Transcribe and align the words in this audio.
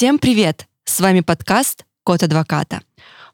Всем 0.00 0.18
привет! 0.18 0.66
С 0.86 0.98
вами 1.00 1.20
подкаст 1.20 1.84
«Код 2.04 2.22
адвоката». 2.22 2.80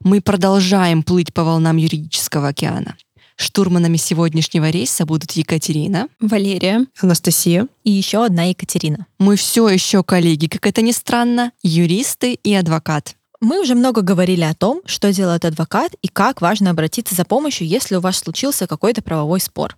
Мы 0.01 0.21
продолжаем 0.21 1.05
плыть 1.05 1.33
по 1.33 1.45
волнам 1.45 1.77
юридического 1.77 2.49
океана. 2.49 2.97
Штурманами 3.37 3.97
сегодняшнего 3.97 4.69
рейса 4.69 5.07
будут 5.07 5.31
Екатерина, 5.31 6.09
Валерия, 6.19 6.87
Анастасия 7.01 7.69
и 7.85 7.93
еще 7.93 8.25
одна 8.25 8.49
Екатерина. 8.49 9.07
Мы 9.21 9.37
все 9.37 9.69
еще 9.69 10.03
коллеги, 10.03 10.49
как 10.49 10.67
это 10.67 10.83
ни 10.83 10.91
странно, 10.91 11.53
юристы 11.63 12.33
и 12.35 12.53
адвокат. 12.53 13.15
Мы 13.41 13.61
уже 13.61 13.77
много 13.77 14.01
говорили 14.01 14.43
о 14.43 14.55
том, 14.55 14.83
что 14.87 15.13
делает 15.13 15.45
адвокат 15.45 15.93
и 16.03 16.09
как 16.09 16.41
важно 16.41 16.71
обратиться 16.71 17.15
за 17.15 17.25
помощью, 17.25 17.69
если 17.69 17.95
у 17.95 18.01
вас 18.01 18.17
случился 18.17 18.67
какой-то 18.67 19.03
правовой 19.03 19.39
спор. 19.39 19.77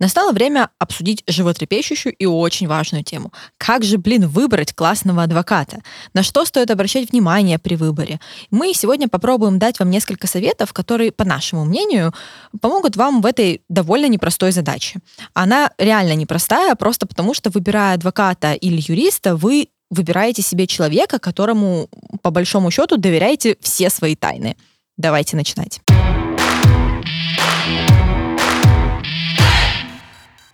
Настало 0.00 0.32
время 0.32 0.70
обсудить 0.78 1.22
животрепещущую 1.26 2.14
и 2.14 2.24
очень 2.24 2.66
важную 2.66 3.04
тему. 3.04 3.32
Как 3.58 3.84
же, 3.84 3.98
блин, 3.98 4.26
выбрать 4.26 4.72
классного 4.72 5.22
адвоката? 5.22 5.82
На 6.14 6.22
что 6.22 6.46
стоит 6.46 6.70
обращать 6.70 7.12
внимание 7.12 7.58
при 7.58 7.76
выборе? 7.76 8.18
Мы 8.50 8.72
сегодня 8.72 9.08
попробуем 9.08 9.58
дать 9.58 9.78
вам 9.78 9.90
несколько 9.90 10.26
советов, 10.26 10.72
которые, 10.72 11.12
по 11.12 11.24
нашему 11.24 11.66
мнению, 11.66 12.14
помогут 12.62 12.96
вам 12.96 13.20
в 13.20 13.26
этой 13.26 13.60
довольно 13.68 14.06
непростой 14.06 14.52
задаче. 14.52 15.00
Она 15.34 15.70
реально 15.76 16.14
непростая, 16.14 16.74
просто 16.76 17.06
потому 17.06 17.34
что, 17.34 17.50
выбирая 17.50 17.94
адвоката 17.94 18.54
или 18.54 18.82
юриста, 18.82 19.36
вы 19.36 19.68
выбираете 19.90 20.40
себе 20.40 20.66
человека, 20.66 21.18
которому, 21.18 21.90
по 22.22 22.30
большому 22.30 22.70
счету, 22.70 22.96
доверяете 22.96 23.56
все 23.60 23.90
свои 23.90 24.16
тайны. 24.16 24.56
Давайте 24.96 25.36
начинать. 25.36 25.80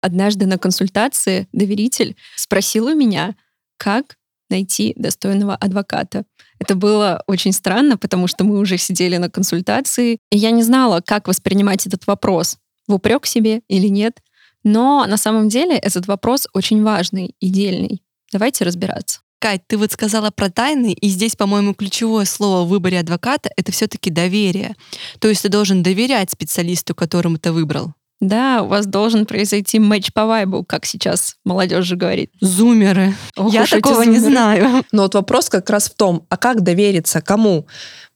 Однажды 0.06 0.46
на 0.46 0.56
консультации 0.56 1.48
доверитель 1.52 2.14
спросил 2.36 2.86
у 2.86 2.94
меня, 2.94 3.34
как 3.76 4.16
найти 4.48 4.94
достойного 4.96 5.56
адвоката. 5.56 6.22
Это 6.60 6.76
было 6.76 7.24
очень 7.26 7.50
странно, 7.50 7.96
потому 7.96 8.28
что 8.28 8.44
мы 8.44 8.60
уже 8.60 8.78
сидели 8.78 9.16
на 9.16 9.28
консультации, 9.28 10.18
и 10.30 10.38
я 10.38 10.52
не 10.52 10.62
знала, 10.62 11.02
как 11.04 11.26
воспринимать 11.26 11.88
этот 11.88 12.06
вопрос, 12.06 12.58
в 12.86 12.94
упрек 12.94 13.26
себе 13.26 13.62
или 13.66 13.88
нет. 13.88 14.20
Но 14.62 15.04
на 15.08 15.16
самом 15.16 15.48
деле 15.48 15.76
этот 15.76 16.06
вопрос 16.06 16.46
очень 16.52 16.84
важный 16.84 17.34
и 17.41 17.50
дельный. 17.50 18.00
Давайте 18.32 18.62
разбираться. 18.62 19.22
Кать, 19.41 19.62
ты 19.66 19.76
вот 19.76 19.91
сказала 19.91 20.30
про 20.30 20.50
тайны, 20.50 20.92
и 20.92 21.08
здесь, 21.08 21.34
по-моему, 21.34 21.74
ключевое 21.74 22.26
слово 22.26 22.64
в 22.64 22.68
выборе 22.68 23.00
адвоката— 23.00 23.50
это 23.56 23.72
все-таки 23.72 24.10
доверие. 24.10 24.76
То 25.18 25.26
есть 25.26 25.42
ты 25.42 25.48
должен 25.48 25.82
доверять 25.82 26.30
специалисту, 26.30 26.94
которому 26.94 27.38
ты 27.38 27.50
выбрал. 27.50 27.92
Да, 28.20 28.62
у 28.62 28.67
вас 28.69 28.86
должен 28.86 29.27
произойти 29.27 29.78
матч 29.78 30.12
по 30.12 30.25
вайбу, 30.27 30.64
как 30.64 30.86
сейчас 30.86 31.36
молодежь 31.45 31.84
же 31.84 31.97
говорит. 31.97 32.31
Зумеры. 32.41 33.14
Ох 33.36 33.53
Я 33.53 33.67
такого 33.67 34.03
не 34.03 34.19
зумеры. 34.19 34.33
знаю. 34.33 34.84
Но 34.92 35.03
вот 35.03 35.14
вопрос 35.14 35.50
как 35.50 35.69
раз 35.69 35.91
в 35.91 35.95
том, 35.95 36.25
а 36.31 36.37
как 36.37 36.62
довериться, 36.62 37.20
кому? 37.20 37.67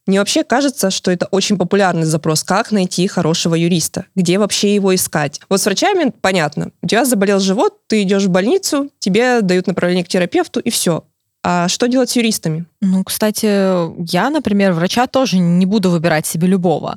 Мне 0.06 0.18
вообще 0.18 0.42
кажется, 0.42 0.90
что 0.90 1.10
это 1.10 1.26
очень 1.26 1.58
популярный 1.58 2.04
запрос, 2.04 2.42
как 2.42 2.72
найти 2.72 3.06
хорошего 3.06 3.54
юриста, 3.54 4.06
где 4.16 4.38
вообще 4.38 4.74
его 4.74 4.94
искать. 4.94 5.40
Вот 5.48 5.60
с 5.60 5.66
врачами 5.66 6.12
понятно, 6.20 6.72
у 6.82 6.86
тебя 6.86 7.04
заболел 7.04 7.38
живот, 7.38 7.74
ты 7.86 8.02
идешь 8.02 8.24
в 8.24 8.30
больницу, 8.30 8.90
тебе 8.98 9.42
дают 9.42 9.66
направление 9.66 10.04
к 10.04 10.08
терапевту 10.08 10.58
и 10.60 10.70
все. 10.70 11.04
А 11.44 11.68
что 11.68 11.86
делать 11.86 12.10
с 12.10 12.16
юристами? 12.16 12.64
Ну, 12.82 13.04
кстати, 13.04 13.46
я, 14.10 14.30
например, 14.30 14.72
врача 14.72 15.06
тоже 15.06 15.38
не 15.38 15.66
буду 15.66 15.90
выбирать 15.90 16.26
себе 16.26 16.48
любого. 16.48 16.96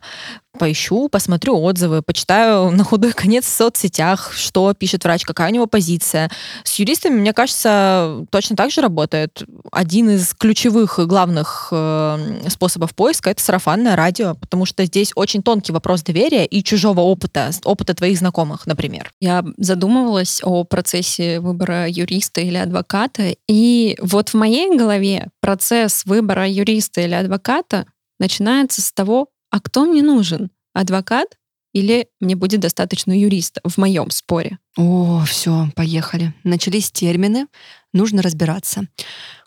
Поищу, 0.57 1.09
посмотрю 1.09 1.59
отзывы, 1.61 2.01
почитаю 2.01 2.71
на 2.71 2.83
худой 2.85 3.11
конец 3.11 3.43
в 3.43 3.49
соцсетях, 3.49 4.31
что 4.33 4.73
пишет 4.73 5.03
врач, 5.03 5.25
какая 5.25 5.49
у 5.49 5.53
него 5.53 5.67
позиция. 5.67 6.31
С 6.63 6.79
юристами, 6.79 7.19
мне 7.19 7.33
кажется, 7.33 8.25
точно 8.29 8.55
так 8.55 8.71
же 8.71 8.79
работает. 8.79 9.43
Один 9.73 10.11
из 10.11 10.33
ключевых 10.33 10.99
и 10.99 11.05
главных 11.05 11.69
э, 11.71 12.47
способов 12.47 12.95
поиска— 12.95 13.29
это 13.31 13.41
сарафанное 13.41 13.97
радио, 13.97 14.35
потому 14.35 14.65
что 14.65 14.85
здесь 14.85 15.11
очень 15.15 15.43
тонкий 15.43 15.73
вопрос 15.73 16.03
доверия 16.03 16.45
и 16.45 16.63
чужого 16.63 17.01
опыта, 17.01 17.49
опыта 17.65 17.93
твоих 17.93 18.19
знакомых, 18.19 18.67
например. 18.67 19.11
Я 19.19 19.43
задумывалась 19.57 20.39
о 20.43 20.63
процессе 20.63 21.41
выбора 21.41 21.89
юриста 21.89 22.39
или 22.39 22.57
адвоката, 22.57 23.35
и 23.49 23.97
вот 23.99 24.29
в 24.29 24.35
моей 24.35 24.77
голове 24.77 25.29
процесс 25.43 26.05
выбора 26.05 26.47
юриста 26.47 27.01
или 27.01 27.13
адвоката 27.13 27.85
начинается 28.17 28.81
с 28.81 28.93
того, 28.93 29.27
а 29.51 29.59
кто 29.59 29.83
мне 29.83 30.01
нужен, 30.01 30.51
адвокат 30.73 31.37
или 31.73 32.07
мне 32.21 32.37
будет 32.37 32.61
достаточно 32.61 33.11
юриста 33.11 33.59
в 33.65 33.77
моем 33.77 34.09
споре. 34.09 34.57
О, 34.77 35.21
все, 35.27 35.67
поехали. 35.75 36.33
Начались 36.45 36.93
термины, 36.93 37.47
нужно 37.91 38.21
разбираться. 38.21 38.87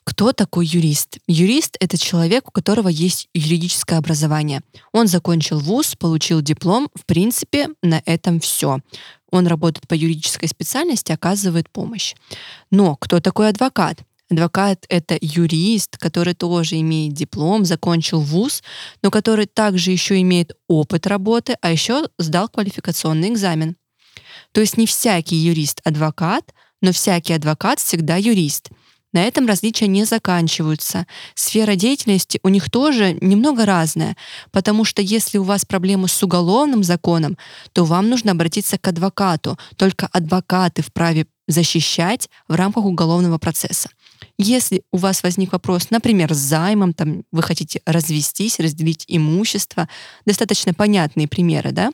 Кто 0.04 0.32
такой 0.34 0.66
юрист? 0.66 1.16
Юрист— 1.26 1.78
это 1.80 1.96
человек, 1.96 2.48
у 2.48 2.50
которого 2.50 2.88
есть 2.88 3.28
юридическое 3.32 3.98
образование. 3.98 4.60
Он 4.92 5.06
закончил 5.06 5.60
вуз, 5.60 5.96
получил 5.96 6.42
диплом. 6.42 6.90
В 6.94 7.06
принципе, 7.06 7.68
на 7.82 8.02
этом 8.04 8.40
все. 8.40 8.80
Он 9.30 9.46
работает 9.46 9.88
по 9.88 9.94
юридической 9.94 10.48
специальности, 10.48 11.10
оказывает 11.10 11.70
помощь. 11.70 12.14
Но 12.70 12.96
кто 12.96 13.20
такой 13.20 13.48
адвокат? 13.48 14.02
Адвокат— 14.28 14.84
это 14.88 15.16
юрист, 15.20 15.98
который 15.98 16.34
тоже 16.34 16.80
имеет 16.80 17.12
диплом, 17.12 17.64
закончил 17.64 18.20
вуз, 18.20 18.62
но 19.02 19.10
который 19.10 19.46
также 19.46 19.92
еще 19.92 20.20
имеет 20.20 20.52
опыт 20.66 21.06
работы, 21.06 21.56
а 21.60 21.70
еще 21.70 22.08
сдал 22.18 22.48
квалификационный 22.48 23.28
экзамен. 23.28 23.76
То 24.52 24.60
есть 24.60 24.76
не 24.76 24.86
всякий 24.86 25.36
юрист— 25.36 25.80
адвокат, 25.84 26.52
но 26.82 26.92
всякий 26.92 27.34
адвокат 27.34 27.78
всегда 27.78 28.16
юрист. 28.16 28.70
На 29.12 29.22
этом 29.22 29.46
различия 29.46 29.86
не 29.86 30.04
заканчиваются. 30.04 31.06
Сфера 31.34 31.74
деятельности 31.74 32.40
у 32.42 32.48
них 32.48 32.68
тоже 32.68 33.16
немного 33.20 33.64
разная, 33.64 34.16
потому 34.50 34.84
что 34.84 35.00
если 35.00 35.38
у 35.38 35.42
вас 35.42 35.64
проблемы 35.64 36.08
с 36.08 36.22
уголовным 36.22 36.82
законом, 36.82 37.38
то 37.72 37.84
вам 37.84 38.10
нужно 38.10 38.32
обратиться 38.32 38.76
к 38.76 38.88
адвокату. 38.88 39.56
Только 39.76 40.08
адвокаты 40.08 40.82
вправе 40.82 41.26
защищать 41.48 42.28
в 42.48 42.54
рамках 42.54 42.84
уголовного 42.84 43.38
процесса. 43.38 43.88
Если 44.38 44.82
у 44.92 44.98
вас 44.98 45.22
возник 45.22 45.52
вопрос, 45.52 45.90
например, 45.90 46.34
с 46.34 46.38
займом, 46.38 46.92
там, 46.92 47.24
вы 47.32 47.42
хотите 47.42 47.80
развестись, 47.86 48.60
разделить 48.60 49.04
имущество, 49.08 49.88
достаточно 50.24 50.74
понятные 50.74 51.28
примеры, 51.28 51.72
да, 51.72 51.90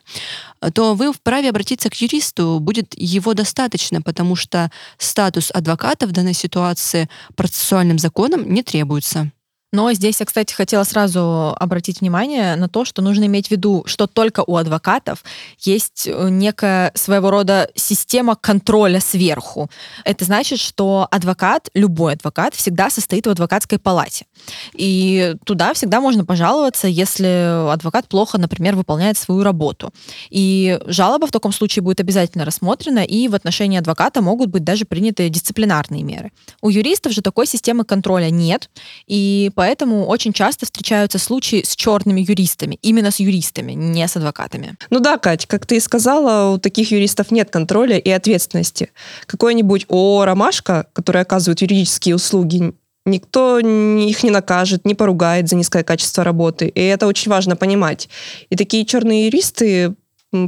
то 0.73 0.93
вы 0.93 1.13
вправе 1.13 1.49
обратиться 1.49 1.89
к 1.89 1.95
юристу, 1.95 2.59
будет 2.59 2.93
его 2.95 3.33
достаточно, 3.33 4.01
потому 4.01 4.35
что 4.35 4.71
статус 4.97 5.51
адвоката 5.53 6.07
в 6.07 6.11
данной 6.11 6.33
ситуации 6.33 7.09
процессуальным 7.35 7.99
законом 7.99 8.51
не 8.51 8.63
требуется. 8.63 9.31
Но 9.73 9.91
здесь 9.91 10.19
я, 10.19 10.25
кстати, 10.27 10.53
хотела 10.53 10.83
сразу 10.83 11.55
обратить 11.59 11.99
внимание 11.99 12.55
на 12.55 12.69
то, 12.69 12.85
что 12.85 13.01
нужно 13.01 13.25
иметь 13.25 13.47
в 13.47 13.51
виду, 13.51 13.83
что 13.87 14.05
только 14.05 14.43
у 14.45 14.55
адвокатов 14.55 15.23
есть 15.59 16.07
э, 16.07 16.29
некая 16.29 16.91
своего 16.93 17.31
рода 17.31 17.67
система 17.73 18.35
контроля 18.35 19.01
сверху. 19.01 19.71
Это 20.05 20.25
значит, 20.25 20.59
что 20.59 21.07
адвокат, 21.09 21.69
любой 21.73 22.13
адвокат, 22.13 22.53
всегда 22.53 22.91
состоит 22.91 23.25
в 23.25 23.31
адвокатской 23.31 23.79
палате. 23.79 24.27
И 24.73 25.35
туда 25.45 25.73
всегда 25.73 26.01
можно 26.01 26.25
пожаловаться, 26.25 26.87
если 26.87 27.69
адвокат 27.71 28.07
плохо, 28.07 28.37
например, 28.37 28.75
выполняет 28.75 29.17
свою 29.17 29.43
работу. 29.43 29.93
И 30.29 30.79
жалоба 30.85 31.27
в 31.27 31.31
таком 31.31 31.51
случае 31.51 31.83
будет 31.83 31.99
обязательно 31.99 32.45
рассмотрена, 32.45 33.03
и 33.03 33.27
в 33.27 33.35
отношении 33.35 33.79
адвоката 33.79 34.21
могут 34.21 34.49
быть 34.49 34.63
даже 34.63 34.85
приняты 34.85 35.29
дисциплинарные 35.29 36.03
меры. 36.03 36.31
У 36.61 36.69
юристов 36.69 37.13
же 37.13 37.21
такой 37.21 37.47
системы 37.47 37.85
контроля 37.85 38.29
нет, 38.29 38.69
и 39.07 39.51
поэтому 39.55 40.05
очень 40.05 40.33
часто 40.33 40.65
встречаются 40.65 41.19
случаи 41.19 41.63
с 41.65 41.75
черными 41.75 42.21
юристами, 42.21 42.79
именно 42.81 43.11
с 43.11 43.19
юристами, 43.19 43.73
не 43.73 44.07
с 44.07 44.15
адвокатами. 44.15 44.75
Ну 44.89 44.99
да, 44.99 45.17
Кать, 45.17 45.45
как 45.45 45.65
ты 45.65 45.77
и 45.77 45.79
сказала, 45.79 46.53
у 46.53 46.57
таких 46.57 46.91
юристов 46.91 47.31
нет 47.31 47.49
контроля 47.49 47.97
и 47.97 48.09
ответственности. 48.09 48.91
Какой-нибудь 49.25 49.85
ООО 49.89 50.25
«Ромашка», 50.25 50.87
который 50.93 51.21
оказывает 51.21 51.61
юридические 51.61 52.15
услуги, 52.15 52.73
никто 53.05 53.61
ни- 53.61 54.09
их 54.09 54.23
не 54.23 54.31
накажет, 54.31 54.85
не 54.85 54.95
поругает 54.95 55.49
за 55.49 55.55
низкое 55.55 55.83
качество 55.83 56.23
работы. 56.23 56.67
И 56.67 56.81
это 56.81 57.07
очень 57.07 57.31
важно 57.31 57.55
понимать. 57.55 58.09
И 58.49 58.55
такие 58.55 58.85
черные 58.85 59.25
юристы 59.25 59.95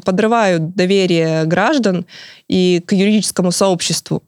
подрывают 0.04 0.75
доверие 0.75 1.46
граждан 1.46 2.06
и 2.48 2.81
к 2.86 2.94
юридическому 2.94 3.52
сообществу. 3.52 4.24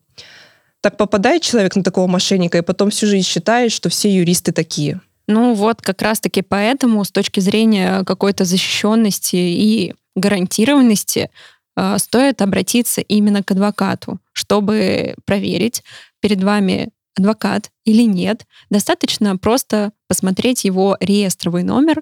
Так 0.81 0.97
попадает 0.97 1.41
человек 1.41 1.75
на 1.75 1.83
такого 1.83 2.07
мошенника 2.07 2.59
и 2.59 2.61
потом 2.61 2.91
всю 2.91 3.07
жизнь 3.07 3.27
считает, 3.27 3.71
что 3.71 3.89
все 3.89 4.09
юристы 4.09 4.51
такие. 4.51 5.01
Ну 5.27 5.53
вот 5.53 5.81
как 5.81 6.01
раз-таки 6.01 6.41
поэтому 6.41 7.03
с 7.03 7.11
точки 7.11 7.39
зрения 7.39 8.03
какой-то 8.05 8.45
защищенности 8.45 9.35
и 9.35 9.95
гарантированности 10.15 11.29
э, 11.75 11.97
стоит 11.97 12.41
обратиться 12.41 13.01
именно 13.01 13.43
к 13.43 13.51
адвокату, 13.51 14.19
чтобы 14.31 15.15
проверить, 15.25 15.83
перед 16.21 16.41
вами 16.43 16.89
адвокат 17.17 17.71
или 17.85 18.03
нет. 18.03 18.45
Достаточно 18.69 19.37
просто 19.37 19.91
посмотреть 20.07 20.63
его 20.63 20.97
реестровый 20.99 21.63
номер 21.63 22.01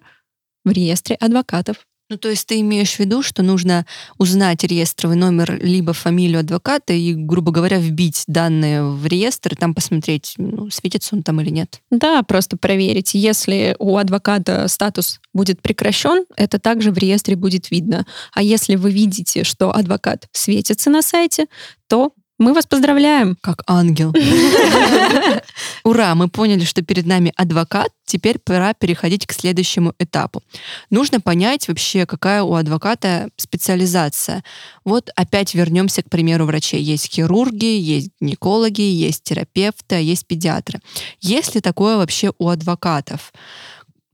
в 0.63 0.71
реестре 0.71 1.15
адвокатов. 1.15 1.77
Ну, 2.07 2.17
то 2.17 2.29
есть 2.29 2.45
ты 2.45 2.59
имеешь 2.59 2.95
в 2.95 2.99
виду, 2.99 3.23
что 3.23 3.41
нужно 3.41 3.87
узнать 4.19 4.63
реестровый 4.63 5.17
номер 5.17 5.59
либо 5.59 5.91
фамилию 5.93 6.41
адвоката 6.41 6.93
и, 6.93 7.15
грубо 7.15 7.51
говоря, 7.51 7.79
вбить 7.79 8.23
данные 8.27 8.83
в 8.83 9.07
реестр 9.07 9.53
и 9.53 9.55
там 9.55 9.73
посмотреть, 9.73 10.35
ну, 10.37 10.69
светится 10.69 11.15
он 11.15 11.23
там 11.23 11.41
или 11.41 11.49
нет? 11.49 11.81
Да, 11.89 12.21
просто 12.21 12.57
проверить. 12.57 13.15
Если 13.15 13.75
у 13.79 13.97
адвоката 13.97 14.67
статус 14.67 15.19
будет 15.33 15.63
прекращен, 15.63 16.25
это 16.35 16.59
также 16.59 16.91
в 16.91 16.97
реестре 16.99 17.35
будет 17.35 17.71
видно. 17.71 18.05
А 18.33 18.43
если 18.43 18.75
вы 18.75 18.91
видите, 18.91 19.43
что 19.43 19.75
адвокат 19.75 20.27
светится 20.31 20.91
на 20.91 21.01
сайте, 21.01 21.47
то 21.87 22.13
мы 22.37 22.53
вас 22.53 22.65
поздравляем. 22.65 23.37
Как 23.41 23.63
ангел. 23.65 24.13
Ура, 25.83 26.15
мы 26.15 26.27
поняли, 26.27 26.65
что 26.65 26.81
перед 26.81 27.05
нами 27.05 27.31
адвокат, 27.35 27.89
теперь 28.05 28.39
пора 28.39 28.73
переходить 28.73 29.25
к 29.25 29.31
следующему 29.31 29.93
этапу. 29.99 30.43
Нужно 30.89 31.21
понять 31.21 31.67
вообще, 31.67 32.05
какая 32.05 32.43
у 32.43 32.53
адвоката 32.53 33.29
специализация. 33.37 34.43
Вот 34.83 35.09
опять 35.15 35.53
вернемся 35.53 36.03
к 36.03 36.09
примеру 36.09 36.45
врачей. 36.45 36.81
Есть 36.81 37.13
хирурги, 37.13 37.65
есть 37.65 38.09
гинекологи, 38.19 38.81
есть 38.81 39.23
терапевты, 39.23 39.95
есть 40.01 40.27
педиатры. 40.27 40.79
Есть 41.21 41.55
ли 41.55 41.61
такое 41.61 41.95
вообще 41.97 42.33
у 42.37 42.49
адвокатов? 42.49 43.31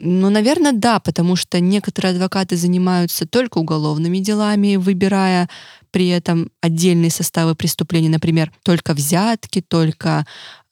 Ну, 0.04 0.30
наверное, 0.32 0.72
да, 0.72 1.00
потому 1.00 1.36
что 1.36 1.60
некоторые 1.60 2.14
адвокаты 2.14 2.56
занимаются 2.56 3.28
только 3.28 3.60
уголовными 3.60 4.18
делами, 4.18 4.76
выбирая 4.76 5.48
при 5.92 6.10
этом 6.10 6.50
отдельные 6.62 7.12
составы 7.12 7.56
преступлений, 7.56 8.10
например, 8.10 8.52
только 8.64 8.94
взятки, 8.94 9.62
только 9.62 10.26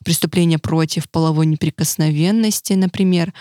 преступления 0.03 0.59
против 0.59 1.09
половой 1.09 1.45
неприкосновенности, 1.45 2.73
например, 2.73 3.33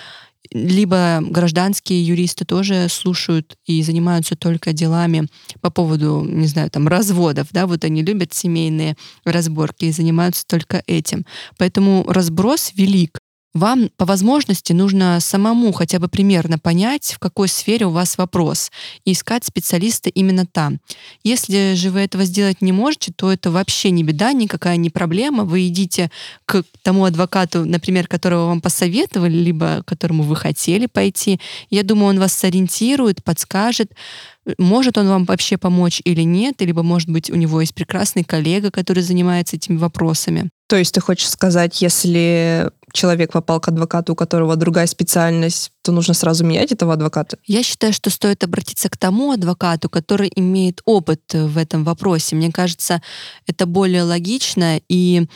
либо 0.51 1.21
гражданские 1.21 2.05
юристы 2.05 2.45
тоже 2.45 2.89
слушают 2.89 3.57
и 3.67 3.83
занимаются 3.83 4.35
только 4.35 4.73
делами 4.73 5.27
по 5.61 5.71
поводу, 5.71 6.25
не 6.25 6.47
знаю, 6.47 6.71
там, 6.71 6.89
разводов, 6.89 7.49
да, 7.53 7.67
вот 7.67 7.85
они 7.85 8.03
любят 8.03 8.33
семейные 8.33 8.97
разборки 9.25 9.87
и 9.87 9.93
занимаются 9.93 10.47
только 10.47 10.83
этим. 10.87 11.27
Поэтому 11.59 12.05
разброс 12.09 12.73
велик. 12.75 13.19
Вам 13.55 13.91
по 13.97 14.05
возможности 14.05 14.73
нужно 14.73 15.19
самому 15.21 15.73
хотя 15.73 15.99
бы 15.99 16.09
примерно 16.09 16.59
понять, 16.59 17.13
в 17.15 17.19
какой 17.19 17.49
сфере 17.49 17.87
у 17.87 17.91
вас 17.91 18.19
вопрос, 18.19 18.71
и 19.05 19.13
искать 19.13 19.45
специалиста 19.45 20.11
именно 20.11 20.47
там. 20.47 20.81
Если 21.25 21.75
же 21.75 21.91
вы 21.91 22.01
этого 22.01 22.25
сделать 22.25 22.61
не 22.61 22.73
можете, 22.73 23.13
то 23.13 23.33
это 23.33 23.51
вообще 23.51 23.91
не 23.91 24.05
беда, 24.05 24.33
никакая 24.33 24.77
не 24.77 24.91
проблема. 24.91 25.45
Вы 25.45 25.67
идите 25.69 26.11
к 26.45 26.63
тому 26.83 27.05
адвокату, 27.05 27.65
например, 27.65 28.07
которого 28.07 28.47
вам 28.47 28.61
посоветовали, 28.61 29.37
либо 29.37 29.83
которому 29.87 30.25
вы 30.25 30.37
хотели 30.37 30.87
пойти. 30.87 31.41
Я 31.71 31.83
думаю, 31.83 32.11
он 32.11 32.21
вас 32.21 32.35
сориентирует, 32.35 33.25
подскажет, 33.25 33.93
может 34.57 34.97
он 34.99 35.09
вам 35.09 35.25
вообще 35.25 35.57
помочь 35.57 36.01
или 36.05 36.23
нет, 36.23 36.61
либо, 36.61 36.83
может 36.83 37.09
быть, 37.09 37.31
у 37.31 37.35
него 37.35 37.61
есть 37.61 37.75
прекрасный 37.75 38.25
коллега, 38.25 38.71
который 38.71 39.03
занимается 39.03 39.57
этими 39.57 39.77
вопросами. 39.77 40.51
То 40.69 40.77
есть 40.77 40.95
ты 40.95 41.01
хочешь 41.01 41.29
сказать, 41.29 41.81
если 41.83 42.71
человек 42.99 43.33
попал 43.33 43.61
к 43.61 43.69
адвокату, 43.69 44.13
у 44.13 44.17
которого 44.17 44.57
другая 44.57 44.87
специальность, 44.87 45.73
то 45.89 45.93
нужно 45.93 46.13
сразу 46.13 46.45
менять 46.45 46.71
этого 46.71 46.93
адвоката? 46.93 47.39
Я 47.47 47.63
считаю, 47.63 47.95
что 47.95 48.11
стоит 48.11 48.45
обратиться 48.45 48.91
к 48.91 48.99
тому 48.99 49.33
адвокату, 49.33 49.89
который 49.89 50.31
имеет 50.37 50.83
опыт 50.85 51.23
в 51.33 51.57
этом 51.57 51.83
вопросе. 51.83 52.37
Мне 52.37 52.53
кажется, 52.53 53.01
это 53.47 53.65
более 53.65 54.03
логично, 54.03 54.83
и 54.91 55.27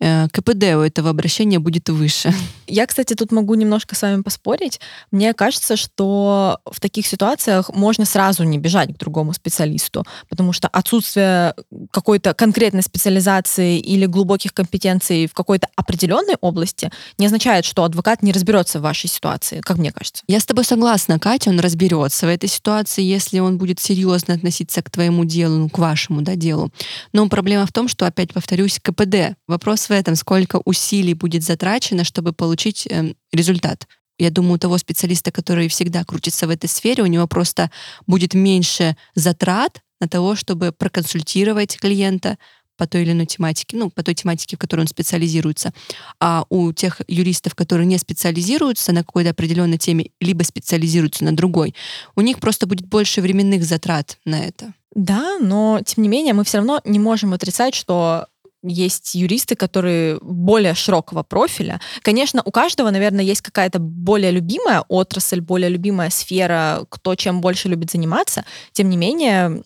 э, 0.00 0.28
КПД 0.28 0.64
у 0.74 0.80
этого 0.80 1.08
обращения 1.08 1.58
будет 1.58 1.88
выше. 1.88 2.34
Я, 2.66 2.86
кстати, 2.86 3.14
тут 3.14 3.32
могу 3.32 3.54
немножко 3.54 3.94
с 3.94 4.02
вами 4.02 4.20
поспорить. 4.20 4.80
Мне 5.10 5.32
кажется, 5.32 5.76
что 5.76 6.58
в 6.70 6.78
таких 6.78 7.06
ситуациях 7.06 7.70
можно 7.74 8.04
сразу 8.04 8.44
не 8.44 8.58
бежать 8.58 8.94
к 8.94 8.98
другому 8.98 9.32
специалисту, 9.32 10.04
потому 10.28 10.52
что 10.52 10.68
отсутствие 10.68 11.54
какой-то 11.90 12.34
конкретной 12.34 12.82
специализации 12.82 13.78
или 13.78 14.04
глубоких 14.04 14.52
компетенций 14.52 15.26
в 15.26 15.32
какой-то 15.32 15.68
определенной 15.74 16.36
области 16.42 16.90
не 17.16 17.26
означает, 17.26 17.64
что 17.64 17.84
адвокат 17.84 18.22
не 18.22 18.32
разберется 18.32 18.78
в 18.78 18.82
вашей 18.82 19.08
ситуации, 19.08 19.60
как 19.60 19.78
мне 19.78 19.90
кажется. 19.90 20.01
Я 20.26 20.40
с 20.40 20.46
тобой 20.46 20.64
согласна, 20.64 21.18
Катя, 21.18 21.50
он 21.50 21.60
разберется 21.60 22.26
в 22.26 22.28
этой 22.28 22.48
ситуации, 22.48 23.02
если 23.02 23.38
он 23.38 23.58
будет 23.58 23.80
серьезно 23.80 24.34
относиться 24.34 24.82
к 24.82 24.90
твоему 24.90 25.24
делу, 25.24 25.56
ну, 25.56 25.68
к 25.68 25.78
вашему 25.78 26.22
да, 26.22 26.34
делу. 26.34 26.72
Но 27.12 27.28
проблема 27.28 27.66
в 27.66 27.72
том, 27.72 27.88
что, 27.88 28.06
опять 28.06 28.32
повторюсь, 28.32 28.78
КПД. 28.82 29.36
Вопрос 29.46 29.88
в 29.88 29.90
этом, 29.90 30.16
сколько 30.16 30.60
усилий 30.64 31.14
будет 31.14 31.42
затрачено, 31.42 32.04
чтобы 32.04 32.32
получить 32.32 32.86
э, 32.86 33.14
результат. 33.32 33.86
Я 34.18 34.30
думаю, 34.30 34.54
у 34.54 34.58
того 34.58 34.78
специалиста, 34.78 35.32
который 35.32 35.68
всегда 35.68 36.04
крутится 36.04 36.46
в 36.46 36.50
этой 36.50 36.68
сфере, 36.68 37.02
у 37.02 37.06
него 37.06 37.26
просто 37.26 37.70
будет 38.06 38.34
меньше 38.34 38.96
затрат 39.14 39.80
на 40.00 40.08
того, 40.08 40.34
чтобы 40.34 40.72
проконсультировать 40.72 41.78
клиента, 41.78 42.36
по 42.76 42.86
той 42.86 43.02
или 43.02 43.12
иной 43.12 43.26
тематике, 43.26 43.76
ну, 43.76 43.90
по 43.90 44.02
той 44.02 44.14
тематике, 44.14 44.56
в 44.56 44.58
которой 44.58 44.82
он 44.82 44.86
специализируется. 44.86 45.72
А 46.20 46.44
у 46.48 46.72
тех 46.72 47.00
юристов, 47.08 47.54
которые 47.54 47.86
не 47.86 47.98
специализируются 47.98 48.92
на 48.92 49.04
какой-то 49.04 49.30
определенной 49.30 49.78
теме, 49.78 50.10
либо 50.20 50.42
специализируются 50.42 51.24
на 51.24 51.36
другой, 51.36 51.74
у 52.16 52.20
них 52.20 52.40
просто 52.40 52.66
будет 52.66 52.86
больше 52.86 53.20
временных 53.20 53.64
затрат 53.64 54.18
на 54.24 54.40
это. 54.40 54.72
Да, 54.94 55.38
но 55.40 55.80
тем 55.84 56.02
не 56.02 56.08
менее 56.08 56.34
мы 56.34 56.44
все 56.44 56.58
равно 56.58 56.80
не 56.84 56.98
можем 56.98 57.32
отрицать, 57.32 57.74
что 57.74 58.26
есть 58.62 59.14
юристы, 59.14 59.56
которые 59.56 60.18
более 60.20 60.74
широкого 60.74 61.22
профиля. 61.22 61.80
Конечно, 62.02 62.42
у 62.44 62.50
каждого, 62.50 62.90
наверное, 62.90 63.24
есть 63.24 63.40
какая-то 63.40 63.78
более 63.78 64.30
любимая 64.30 64.82
отрасль, 64.88 65.40
более 65.40 65.68
любимая 65.68 66.10
сфера, 66.10 66.84
кто 66.88 67.14
чем 67.14 67.40
больше 67.40 67.68
любит 67.68 67.90
заниматься. 67.90 68.44
Тем 68.72 68.88
не 68.88 68.96
менее, 68.96 69.62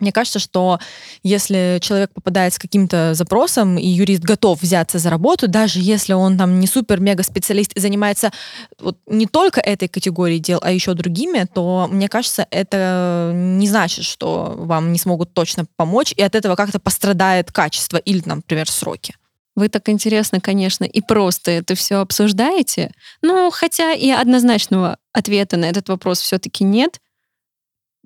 мне 0.00 0.12
кажется, 0.12 0.38
что 0.38 0.78
если 1.22 1.78
человек 1.80 2.12
попадает 2.12 2.54
с 2.54 2.58
каким-то 2.58 3.14
запросом, 3.14 3.78
и 3.78 3.86
юрист 3.86 4.22
готов 4.22 4.62
взяться 4.62 4.98
за 4.98 5.10
работу, 5.10 5.48
даже 5.48 5.80
если 5.80 6.12
он 6.12 6.38
там 6.38 6.60
не 6.60 6.66
супер-мега-специалист 6.66 7.72
и 7.72 7.80
занимается 7.80 8.30
вот 8.78 8.98
не 9.06 9.26
только 9.26 9.60
этой 9.60 9.88
категорией 9.88 10.40
дел, 10.40 10.60
а 10.62 10.70
еще 10.70 10.94
другими, 10.94 11.46
то, 11.52 11.88
мне 11.90 12.08
кажется, 12.08 12.46
это 12.50 13.32
не 13.34 13.68
значит, 13.68 14.04
что 14.04 14.54
вам 14.56 14.92
не 14.92 14.98
смогут 14.98 15.34
точно 15.34 15.66
помочь, 15.76 16.12
и 16.16 16.22
от 16.22 16.34
этого 16.34 16.56
как-то 16.56 16.78
пострадает 16.78 17.52
качество 17.52 17.96
или, 17.96 18.22
например, 18.24 18.70
сроки. 18.70 19.14
Вы 19.58 19.68
так 19.68 19.88
интересно, 19.88 20.40
конечно, 20.40 20.84
и 20.84 21.00
просто 21.00 21.50
это 21.50 21.74
все 21.74 21.96
обсуждаете. 21.96 22.92
Ну, 23.22 23.50
хотя 23.50 23.92
и 23.92 24.08
однозначного 24.08 24.98
ответа 25.12 25.56
на 25.56 25.64
этот 25.64 25.88
вопрос 25.88 26.20
все-таки 26.20 26.62
нет 26.62 27.00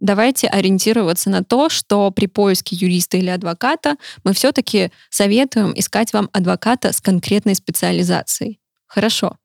давайте 0.02 0.48
ориентироваться 0.48 1.30
на 1.30 1.42
то, 1.42 1.70
что 1.70 2.10
при 2.10 2.26
поиске 2.26 2.76
юриста 2.76 3.16
или 3.16 3.30
адвоката 3.30 3.96
мы 4.24 4.34
все-таки 4.34 4.90
советуем 5.08 5.72
искать 5.74 6.12
вам 6.12 6.28
адвоката 6.32 6.92
с 6.92 7.00
конкретной 7.00 7.54
специализацией. 7.54 8.58
Хорошо. 8.86 9.38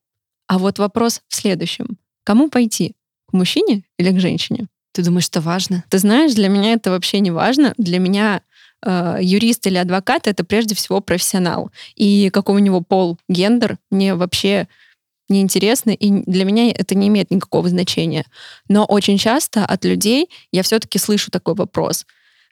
А 0.47 0.57
вот 0.57 0.79
вопрос 0.79 1.21
в 1.29 1.35
следующем. 1.35 1.97
Кому 2.25 2.49
пойти? 2.49 2.95
К 3.29 3.33
мужчине 3.33 3.83
или 3.97 4.11
к 4.11 4.19
женщине? 4.19 4.67
Ты 4.93 5.03
думаешь, 5.03 5.27
это 5.27 5.41
важно? 5.41 5.83
Ты 5.89 5.99
знаешь, 5.99 6.33
для 6.33 6.49
меня 6.49 6.73
это 6.73 6.89
вообще 6.89 7.19
не 7.19 7.29
важно. 7.29 7.73
Для 7.77 7.99
меня 7.99 8.41
э, 8.81 9.19
юрист 9.21 9.67
или 9.67 9.77
адвокат 9.77 10.27
это 10.27 10.43
прежде 10.43 10.73
всего 10.73 11.01
профессионал. 11.01 11.71
И 11.95 12.29
какой 12.31 12.55
у 12.55 12.59
него 12.59 12.81
пол, 12.81 13.19
гендер, 13.29 13.77
мне 13.91 14.15
вообще 14.15 14.67
неинтересно, 15.29 15.91
и 15.91 16.23
для 16.25 16.45
меня 16.45 16.71
это 16.71 16.95
не 16.95 17.07
имеет 17.07 17.31
никакого 17.31 17.69
значения. 17.69 18.25
Но 18.69 18.85
очень 18.85 19.17
часто 19.17 19.65
от 19.65 19.85
людей 19.85 20.29
я 20.51 20.63
все-таки 20.63 20.99
слышу 20.99 21.31
такой 21.31 21.55
вопрос. 21.55 22.05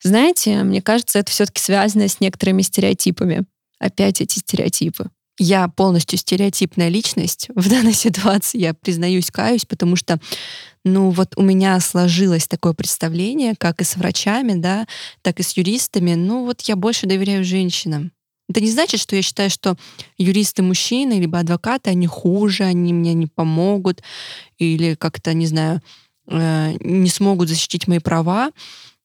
Знаете, 0.04 0.64
мне 0.64 0.82
кажется, 0.82 1.20
это 1.20 1.32
все-таки 1.32 1.62
связано 1.62 2.08
с 2.08 2.20
некоторыми 2.20 2.62
стереотипами. 2.62 3.46
Опять 3.80 4.22
эти 4.22 4.40
стереотипы. 4.40 5.10
Я 5.38 5.68
полностью 5.68 6.18
стереотипная 6.18 6.88
личность 6.88 7.50
в 7.56 7.70
данной 7.70 7.94
ситуации, 7.94 8.60
я 8.60 8.74
признаюсь, 8.74 9.32
каюсь, 9.32 9.66
потому 9.66 9.96
что, 9.96 10.20
ну 10.84 11.10
вот 11.10 11.34
у 11.36 11.42
меня 11.42 11.80
сложилось 11.80 12.48
такое 12.48 12.74
представление, 12.74 13.56
как 13.58 13.82
и 13.82 13.84
с 13.84 13.98
врачами, 13.98 14.54
да, 14.54 14.88
так 15.22 15.40
и 15.40 15.44
с 15.44 15.58
юристами, 15.58 16.14
ну 16.14 16.46
вот 16.46 16.62
я 16.62 16.76
больше 16.76 17.06
доверяю 17.06 17.44
женщинам. 17.44 18.12
Это 18.48 18.62
не 18.62 18.70
значит, 18.70 19.00
что 19.00 19.16
я 19.16 19.22
считаю, 19.22 19.50
что 19.50 19.76
юристы 20.18 20.62
мужчины, 20.62 21.14
либо 21.14 21.40
адвокаты, 21.40 21.90
они 21.90 22.08
хуже, 22.08 22.64
они 22.64 22.94
мне 22.94 23.14
не 23.14 23.28
помогут, 23.28 24.04
или 24.60 24.96
как-то, 24.96 25.34
не 25.34 25.48
знаю, 25.48 25.82
э, 26.28 26.76
не 26.80 27.10
смогут 27.10 27.50
защитить 27.50 27.88
мои 27.88 28.00
права. 28.00 28.52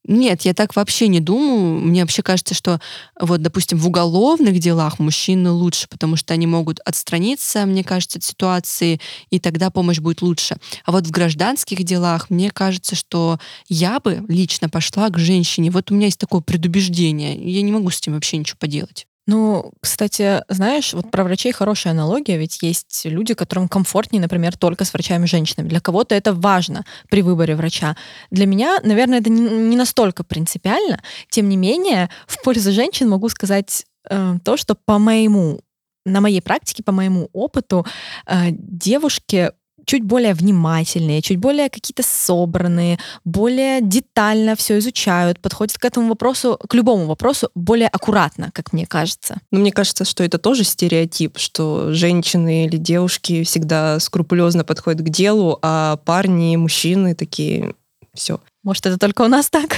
Нет, 0.05 0.43
я 0.43 0.55
так 0.55 0.77
вообще 0.77 1.09
не 1.09 1.21
думаю. 1.21 1.81
Мне 1.81 2.01
вообще 2.01 2.23
кажется, 2.23 2.55
что 2.55 2.81
вот, 3.21 3.43
допустим, 3.43 3.79
в 3.79 3.87
уголовных 3.87 4.59
делах 4.59 4.99
мужчины 4.99 5.51
лучше, 5.51 5.89
потому 5.89 6.17
что 6.17 6.33
они 6.33 6.47
могут 6.47 6.81
отстраниться, 6.87 7.67
мне 7.67 7.85
кажется, 7.85 8.19
от 8.19 8.25
ситуации, 8.25 8.99
и 9.31 9.39
тогда 9.39 9.71
помощь 9.71 9.99
будет 9.99 10.23
лучше. 10.23 10.57
А 10.87 10.93
вот 10.93 11.07
в 11.07 11.11
гражданских 11.11 11.85
делах 11.85 12.31
мне 12.31 12.51
кажется, 12.51 12.97
что 12.97 13.39
я 13.69 14.01
бы 14.01 14.25
лично 14.29 14.71
пошла 14.71 15.11
к 15.11 15.19
женщине. 15.19 15.71
Вот 15.71 15.91
у 15.91 15.95
меня 15.95 16.07
есть 16.07 16.19
такое 16.19 16.41
предубеждение. 16.41 17.37
Я 17.37 17.61
не 17.61 17.73
могу 17.73 17.91
с 17.91 17.99
этим 17.99 18.15
вообще 18.15 18.39
ничего 18.39 18.57
поделать. 18.59 19.07
Ну, 19.27 19.73
кстати, 19.81 20.43
знаешь, 20.49 20.93
вот 20.93 21.11
про 21.11 21.25
врачей 21.25 21.53
хорошая 21.53 21.93
аналогия, 21.93 22.37
ведь 22.37 22.63
есть 22.63 23.03
люди, 23.05 23.35
которым 23.35 23.69
комфортнее, 23.69 24.21
например, 24.21 24.57
только 24.57 24.85
с 24.85 24.93
врачами-женщинами. 24.93 25.69
Для 25.69 25.81
кого-то 25.81 26.15
это 26.15 26.33
важно 26.33 26.85
при 27.09 27.23
выборе 27.23 27.55
врача. 27.55 27.97
Для 28.31 28.47
меня, 28.47 28.79
наверное, 28.83 29.21
это 29.21 29.31
не 29.31 29.77
настолько 29.77 30.25
принципиально. 30.25 31.01
Тем 31.29 31.49
не 31.49 31.57
менее, 31.57 32.11
в 32.27 32.43
пользу 32.43 32.73
женщин 32.73 33.09
могу 33.09 33.29
сказать 33.29 33.85
э, 34.09 34.39
то, 34.43 34.57
что 34.57 34.75
по 34.75 34.99
моему 34.99 35.61
на 36.07 36.21
моей 36.21 36.41
практике, 36.41 36.83
по 36.83 36.93
моему 36.93 37.29
опыту, 37.33 37.87
э, 38.27 38.51
девушки 38.51 39.53
чуть 39.91 40.05
более 40.05 40.35
внимательные, 40.35 41.21
чуть 41.21 41.39
более 41.39 41.69
какие-то 41.69 42.05
собранные, 42.05 43.01
более 43.25 43.81
детально 43.81 44.55
все 44.55 44.79
изучают, 44.79 45.41
подходят 45.41 45.79
к 45.79 45.85
этому 45.85 46.11
вопросу, 46.11 46.57
к 46.69 46.73
любому 46.75 47.07
вопросу 47.07 47.51
более 47.57 47.89
аккуратно, 47.89 48.53
как 48.55 48.73
мне 48.73 48.87
кажется. 48.87 49.41
Но 49.51 49.59
мне 49.59 49.73
кажется, 49.73 50.05
что 50.05 50.23
это 50.23 50.39
тоже 50.39 50.63
стереотип, 50.63 51.39
что 51.39 51.93
женщины 51.93 52.67
или 52.67 52.77
девушки 52.77 53.43
всегда 53.43 53.99
скрупулезно 53.99 54.63
подходят 54.63 55.01
к 55.01 55.09
делу, 55.09 55.59
а 55.61 55.97
парни, 56.05 56.55
мужчины 56.55 57.17
такие 57.17 57.75
все. 58.15 58.39
Может, 58.63 58.87
это 58.87 58.97
только 58.97 59.23
у 59.23 59.29
нас 59.29 59.51
так? 59.51 59.75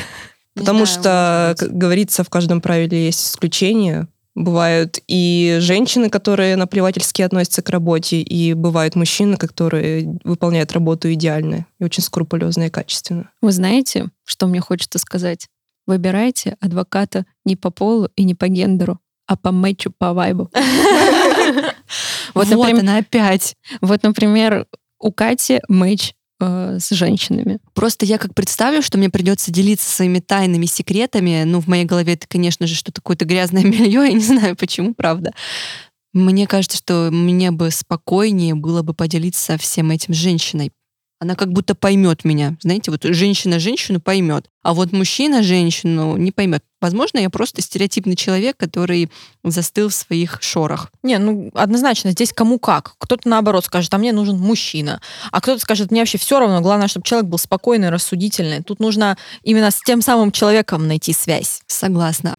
Потому 0.54 0.84
знаю, 0.84 1.54
что, 1.54 1.54
как 1.58 1.78
говорится, 1.78 2.22
в 2.22 2.28
каждом 2.28 2.60
правиле 2.60 3.06
есть 3.06 3.30
исключение. 3.30 4.08
Бывают 4.34 4.98
и 5.06 5.58
женщины, 5.60 6.08
которые 6.08 6.56
наплевательски 6.56 7.20
относятся 7.20 7.60
к 7.62 7.68
работе, 7.68 8.22
и 8.22 8.54
бывают 8.54 8.94
мужчины, 8.96 9.36
которые 9.36 10.18
выполняют 10.24 10.72
работу 10.72 11.12
идеально 11.12 11.66
и 11.78 11.84
очень 11.84 12.02
скрупулезно 12.02 12.64
и 12.64 12.70
качественно. 12.70 13.30
Вы 13.42 13.52
знаете, 13.52 14.08
что 14.24 14.46
мне 14.46 14.60
хочется 14.60 14.98
сказать? 14.98 15.48
Выбирайте 15.86 16.56
адвоката 16.60 17.26
не 17.44 17.56
по 17.56 17.70
полу 17.70 18.08
и 18.16 18.24
не 18.24 18.34
по 18.34 18.48
гендеру, 18.48 19.00
а 19.26 19.36
по 19.36 19.52
матчу, 19.52 19.92
по 19.96 20.12
вайбу. 20.12 20.50
Вот, 22.34 22.50
она 22.50 22.96
опять. 22.96 23.56
Вот, 23.82 24.02
например, 24.02 24.66
у 24.98 25.12
Кати 25.12 25.60
матч 25.68 26.14
э, 26.42 26.78
с 26.80 26.90
женщинами. 26.90 27.58
Просто 27.74 28.04
я 28.04 28.18
как 28.18 28.34
представлю, 28.34 28.82
что 28.82 28.98
мне 28.98 29.08
придется 29.08 29.50
делиться 29.50 29.90
своими 29.90 30.18
тайными 30.18 30.66
секретами. 30.66 31.44
Ну, 31.44 31.60
в 31.60 31.68
моей 31.68 31.84
голове 31.84 32.14
это, 32.14 32.26
конечно 32.28 32.66
же, 32.66 32.74
что-то 32.74 33.00
какое-то 33.00 33.24
грязное 33.24 33.62
мелье, 33.64 33.92
я 33.92 34.12
не 34.12 34.20
знаю 34.20 34.56
почему, 34.56 34.94
правда. 34.94 35.32
Мне 36.12 36.46
кажется, 36.46 36.76
что 36.76 37.08
мне 37.10 37.50
бы 37.50 37.70
спокойнее 37.70 38.54
было 38.54 38.82
бы 38.82 38.92
поделиться 38.92 39.56
всем 39.56 39.90
этим 39.90 40.12
с 40.12 40.18
женщиной, 40.18 40.70
она 41.22 41.36
как 41.36 41.52
будто 41.52 41.76
поймет 41.76 42.24
меня. 42.24 42.56
Знаете, 42.62 42.90
вот 42.90 43.04
женщина 43.04 43.60
женщину 43.60 44.00
поймет, 44.00 44.46
а 44.64 44.74
вот 44.74 44.90
мужчина 44.90 45.44
женщину 45.44 46.16
не 46.16 46.32
поймет. 46.32 46.64
Возможно, 46.80 47.18
я 47.18 47.30
просто 47.30 47.62
стереотипный 47.62 48.16
человек, 48.16 48.56
который 48.56 49.08
застыл 49.44 49.88
в 49.88 49.94
своих 49.94 50.42
шорах. 50.42 50.90
Не, 51.04 51.18
ну 51.18 51.52
однозначно, 51.54 52.10
здесь 52.10 52.32
кому 52.32 52.58
как. 52.58 52.96
Кто-то 52.98 53.28
наоборот 53.28 53.64
скажет, 53.64 53.94
а 53.94 53.98
мне 53.98 54.12
нужен 54.12 54.36
мужчина. 54.36 55.00
А 55.30 55.40
кто-то 55.40 55.60
скажет, 55.60 55.92
мне 55.92 56.00
вообще 56.00 56.18
все 56.18 56.40
равно, 56.40 56.60
главное, 56.60 56.88
чтобы 56.88 57.06
человек 57.06 57.30
был 57.30 57.38
спокойный, 57.38 57.90
рассудительный. 57.90 58.60
Тут 58.64 58.80
нужно 58.80 59.16
именно 59.44 59.70
с 59.70 59.80
тем 59.80 60.02
самым 60.02 60.32
человеком 60.32 60.88
найти 60.88 61.12
связь. 61.12 61.62
Согласна. 61.68 62.34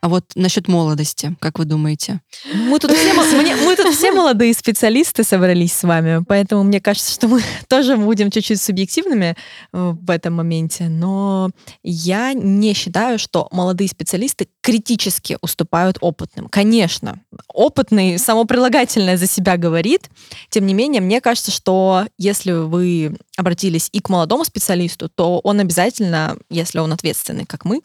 А 0.00 0.08
вот 0.08 0.24
насчет 0.34 0.68
молодости, 0.68 1.36
как 1.40 1.58
вы 1.58 1.64
думаете? 1.64 2.20
Мы 2.54 2.78
тут, 2.78 2.92
все, 2.92 3.14
мы, 3.14 3.56
мы 3.64 3.76
тут 3.76 3.94
все 3.94 4.12
молодые 4.12 4.54
специалисты 4.54 5.24
собрались 5.24 5.72
с 5.72 5.82
вами, 5.82 6.24
поэтому 6.26 6.62
мне 6.62 6.80
кажется, 6.80 7.12
что 7.12 7.28
мы 7.28 7.42
тоже 7.68 7.96
будем 7.96 8.30
чуть-чуть 8.30 8.60
субъективными 8.60 9.36
э, 9.72 9.94
в 10.00 10.10
этом 10.10 10.34
моменте, 10.34 10.88
но 10.88 11.50
я 11.82 12.32
не 12.32 12.74
считаю, 12.74 13.18
что 13.18 13.48
молодые 13.50 13.88
специалисты 13.88 14.48
критически 14.60 15.36
уступают 15.40 15.98
опытным. 16.00 16.48
Конечно, 16.48 17.20
опытный 17.48 18.18
само 18.18 18.44
прилагательное 18.44 19.16
за 19.16 19.26
себя 19.26 19.56
говорит, 19.56 20.10
тем 20.50 20.66
не 20.66 20.74
менее, 20.74 21.00
мне 21.00 21.20
кажется, 21.20 21.50
что 21.50 22.06
если 22.18 22.52
вы 22.52 23.16
обратились 23.36 23.88
и 23.92 24.00
к 24.00 24.08
молодому 24.08 24.44
специалисту, 24.44 25.08
то 25.08 25.40
он 25.40 25.60
обязательно, 25.60 26.36
если 26.50 26.78
он 26.78 26.92
ответственный, 26.92 27.46
как 27.46 27.64
мы, 27.64 27.80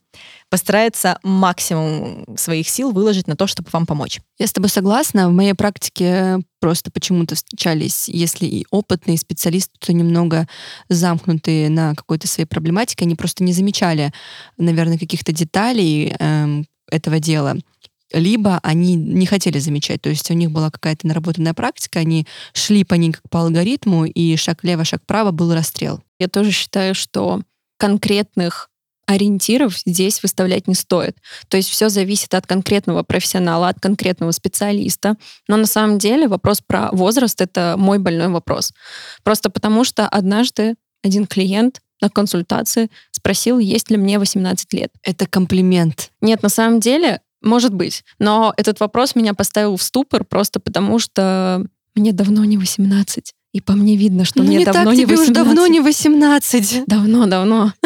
постарается 0.54 1.18
максимум 1.24 2.26
своих 2.38 2.70
сил 2.70 2.92
выложить 2.92 3.26
на 3.26 3.36
то, 3.36 3.48
чтобы 3.48 3.70
вам 3.74 3.88
помочь. 3.88 4.20
Я 4.38 4.46
с 4.46 4.54
тобой 4.54 4.70
согласна. 4.70 5.28
В 5.28 5.34
моей 5.34 5.56
практике 5.56 6.42
просто 6.60 6.92
почему-то 6.92 7.34
встречались, 7.34 8.08
если 8.08 8.46
и 8.46 8.64
опытные 8.70 9.18
специалисты, 9.18 9.72
то 9.80 9.92
немного 9.94 10.48
замкнутые 10.90 11.72
на 11.72 11.96
какой-то 11.96 12.28
своей 12.28 12.46
проблематике, 12.46 13.04
они 13.06 13.16
просто 13.16 13.44
не 13.44 13.52
замечали, 13.52 14.14
наверное, 14.60 15.00
каких-то 15.00 15.32
деталей 15.32 16.14
эм, 16.20 16.68
этого 16.88 17.20
дела 17.20 17.58
либо 18.14 18.60
они 18.62 18.94
не 18.94 19.26
хотели 19.26 19.58
замечать, 19.58 20.04
то 20.04 20.10
есть 20.10 20.30
у 20.30 20.36
них 20.36 20.52
была 20.52 20.70
какая-то 20.70 21.08
наработанная 21.08 21.56
практика, 21.56 21.98
они 21.98 22.28
шли 22.54 22.84
по 22.84 22.94
ней 22.94 23.12
как 23.12 23.28
по 23.28 23.40
алгоритму, 23.40 24.06
и 24.06 24.36
шаг 24.36 24.64
лево, 24.64 24.86
шаг 24.86 25.02
право 25.08 25.32
был 25.32 25.52
расстрел. 25.52 26.04
Я 26.20 26.28
тоже 26.28 26.52
считаю, 26.52 26.94
что 26.94 27.42
конкретных 27.80 28.70
ориентиров 29.14 29.78
здесь 29.86 30.22
выставлять 30.22 30.68
не 30.68 30.76
стоит. 30.76 31.18
То 31.48 31.58
есть 31.58 31.70
все 31.70 31.90
зависит 31.90 32.34
от 32.34 32.48
конкретного 32.48 33.04
профессионала, 33.04 33.70
от 33.70 33.80
конкретного 33.80 34.32
специалиста. 34.32 35.16
Но 35.48 35.58
на 35.58 35.66
самом 35.66 35.98
деле 35.98 36.28
вопрос 36.28 36.62
про 36.66 36.90
возраст— 36.92 37.40
это 37.42 37.76
мой 37.78 38.00
больной 38.00 38.30
вопрос. 38.30 38.74
Просто 39.24 39.50
потому 39.50 39.84
что 39.84 40.08
однажды 40.08 40.76
один 41.04 41.28
клиент 41.28 41.82
на 42.02 42.10
консультации 42.10 42.90
спросил, 43.12 43.60
есть 43.60 43.90
ли 43.90 43.98
мне 43.98 44.20
18 44.20 44.74
лет. 44.74 44.92
Это 45.04 45.26
комплимент. 45.26 46.12
Нет, 46.22 46.44
на 46.44 46.50
самом 46.50 46.80
деле, 46.80 47.22
может 47.42 47.74
быть. 47.74 48.04
Но 48.20 48.54
этот 48.58 48.80
вопрос 48.80 49.16
меня 49.16 49.34
поставил 49.34 49.78
в 49.78 49.84
ступор 49.84 50.26
просто 50.26 50.60
потому, 50.60 51.00
что 51.00 51.66
мне 51.96 52.12
давно 52.12 52.44
не 52.46 52.58
18. 52.58 53.34
И 53.54 53.62
по 53.62 53.74
мне 53.74 53.96
видно, 53.96 54.26
что 54.26 54.40
ну, 54.40 54.46
мне 54.46 54.58
не 54.58 54.66
давно 54.66 54.86
так, 54.86 54.94
не 54.94 55.04
тебе 55.04 55.16
18. 55.16 55.30
Уж 55.30 55.36
давно 55.36 55.68
не 55.68 55.80
18. 55.80 56.86
Давно, 56.88 57.26
давно. 57.28 57.74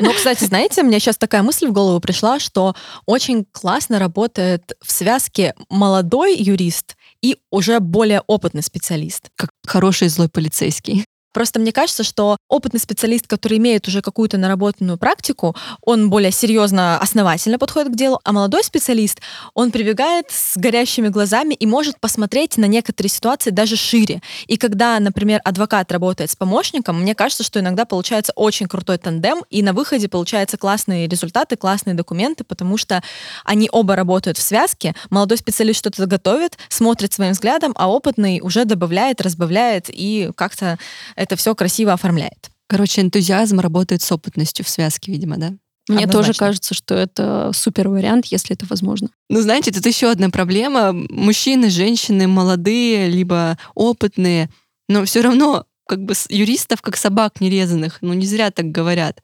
Ну, 0.00 0.12
кстати, 0.12 0.44
знаете, 0.44 0.82
мне 0.82 0.98
сейчас 0.98 1.16
такая 1.16 1.42
мысль 1.42 1.68
в 1.68 1.72
голову 1.72 2.00
пришла, 2.00 2.38
что 2.38 2.74
очень 3.06 3.46
классно 3.52 3.98
работает 3.98 4.72
в 4.82 4.90
связке 4.90 5.54
молодой 5.70 6.36
юрист 6.36 6.96
и 7.22 7.38
уже 7.50 7.80
более 7.80 8.22
опытный 8.26 8.62
специалист. 8.62 9.28
Как 9.36 9.50
хороший 9.66 10.08
злой 10.08 10.28
полицейский. 10.28 11.04
Просто 11.34 11.58
мне 11.58 11.72
кажется, 11.72 12.04
что 12.04 12.38
опытный 12.48 12.78
специалист, 12.78 13.26
который 13.26 13.58
имеет 13.58 13.88
уже 13.88 14.00
какую-то 14.00 14.38
наработанную 14.38 14.96
практику, 14.96 15.56
он 15.82 16.08
более 16.08 16.30
серьезно, 16.30 16.98
основательно 16.98 17.58
подходит 17.58 17.92
к 17.92 17.96
делу, 17.96 18.20
а 18.24 18.32
молодой 18.32 18.62
специалист, 18.62 19.20
он 19.52 19.72
прибегает 19.72 20.26
с 20.30 20.56
горящими 20.56 21.08
глазами 21.08 21.54
и 21.54 21.66
может 21.66 21.98
посмотреть 21.98 22.56
на 22.56 22.66
некоторые 22.66 23.10
ситуации 23.10 23.50
даже 23.50 23.76
шире. 23.76 24.22
И 24.46 24.56
когда, 24.56 24.98
например, 25.00 25.40
адвокат 25.44 25.90
работает 25.90 26.30
с 26.30 26.36
помощником, 26.36 27.00
мне 27.00 27.16
кажется, 27.16 27.42
что 27.42 27.58
иногда 27.58 27.84
получается 27.84 28.32
очень 28.36 28.68
крутой 28.68 28.98
тандем, 28.98 29.42
и 29.50 29.62
на 29.62 29.72
выходе 29.72 30.08
получаются 30.08 30.56
классные 30.56 31.08
результаты, 31.08 31.56
классные 31.56 31.94
документы, 31.94 32.44
потому 32.44 32.76
что 32.76 33.02
они 33.44 33.68
оба 33.72 33.96
работают 33.96 34.38
в 34.38 34.42
связке. 34.42 34.94
Молодой 35.10 35.38
специалист 35.38 35.80
что-то 35.80 36.06
готовит, 36.06 36.56
смотрит 36.68 37.12
своим 37.12 37.32
взглядом, 37.32 37.72
а 37.74 37.90
опытный 37.90 38.40
уже 38.40 38.64
добавляет, 38.64 39.20
разбавляет 39.20 39.86
и 39.88 40.30
как-то 40.36 40.78
это 41.24 41.36
все 41.36 41.54
красиво 41.54 41.92
оформляет. 41.92 42.50
Короче, 42.68 43.02
энтузиазм 43.02 43.60
работает 43.60 44.02
с 44.02 44.12
опытностью 44.12 44.64
в 44.64 44.68
связке, 44.68 45.12
видимо, 45.12 45.36
да? 45.36 45.54
Мне 45.86 46.04
Однозначно. 46.04 46.12
тоже 46.12 46.38
кажется, 46.38 46.74
что 46.74 46.94
это 46.94 47.50
супер 47.52 47.88
вариант, 47.90 48.26
если 48.26 48.56
это 48.56 48.64
возможно. 48.66 49.10
Ну, 49.28 49.42
знаете, 49.42 49.70
тут 49.70 49.84
еще 49.84 50.10
одна 50.10 50.30
проблема. 50.30 50.92
Мужчины, 50.92 51.68
женщины, 51.68 52.26
молодые, 52.26 53.10
либо 53.10 53.58
опытные, 53.74 54.48
но 54.88 55.04
все 55.04 55.20
равно 55.20 55.66
как 55.86 56.02
бы 56.02 56.14
юристов 56.30 56.80
как 56.80 56.96
собак 56.96 57.40
нерезанных, 57.40 57.98
ну 58.00 58.14
не 58.14 58.26
зря 58.26 58.50
так 58.50 58.70
говорят. 58.70 59.22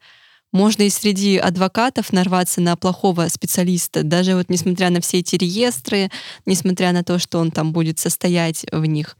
Можно 0.53 0.83
и 0.83 0.89
среди 0.89 1.37
адвокатов 1.37 2.11
нарваться 2.11 2.61
на 2.61 2.75
плохого 2.75 3.27
специалиста, 3.29 4.03
даже 4.03 4.35
вот 4.35 4.49
несмотря 4.49 4.89
на 4.89 4.99
все 4.99 5.19
эти 5.19 5.37
реестры, 5.37 6.11
несмотря 6.45 6.91
на 6.91 7.03
то, 7.03 7.19
что 7.19 7.39
он 7.39 7.51
там 7.51 7.71
будет 7.71 7.99
состоять 7.99 8.65
в 8.71 8.85
них 8.85 9.17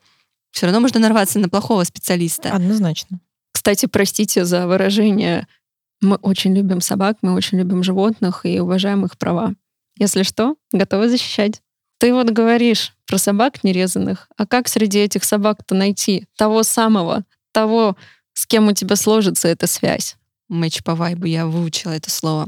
все 0.52 0.66
равно 0.66 0.80
можно 0.80 1.00
нарваться 1.00 1.40
на 1.40 1.50
плохого 1.50 1.84
специалиста. 1.84 2.54
Однозначно. 2.54 3.20
Кстати, 3.54 3.86
простите 3.86 4.46
за 4.46 4.68
выражение. 4.68 5.48
Мы 6.02 6.16
очень 6.18 6.56
любим 6.56 6.82
собак, 6.82 7.18
мы 7.22 7.34
очень 7.34 7.60
любим 7.60 7.84
животных 7.84 8.46
и 8.46 8.60
уважаем 8.60 9.06
их 9.06 9.18
права. 9.18 9.54
Если 9.98 10.24
что, 10.24 10.56
готовы 10.72 11.10
защищать. 11.10 11.62
Ты 12.00 12.14
вот 12.14 12.32
говоришь 12.32 12.96
про 13.06 13.20
собак 13.20 13.64
нерезанных, 13.64 14.28
а 14.36 14.48
как 14.48 14.68
среди 14.68 14.98
этих 14.98 15.24
собак-то 15.24 15.76
найти 15.76 16.26
того 16.36 16.64
самого, 16.64 17.24
того, 17.52 17.96
с 18.34 18.48
кем 18.48 18.68
у 18.68 18.74
тебя 18.74 18.96
сложится 18.96 19.48
эта 19.48 19.68
связь? 19.68 20.16
Мэч 20.50 20.84
по 20.84 20.96
вайбу, 20.96 21.28
я 21.28 21.46
выучила 21.46 21.92
это 21.92 22.10
слово. 22.10 22.48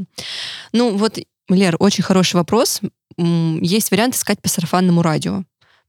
Ну 0.71 0.97
вот, 0.97 1.19
Лер, 1.49 1.75
очень 1.77 2.03
хороший 2.03 2.37
вопрос. 2.37 2.81
Есть 3.17 3.91
вариант 3.91 4.15
искать 4.15 4.41
по 4.41 4.49
сарафанному 4.49 5.03
радио. 5.03 5.43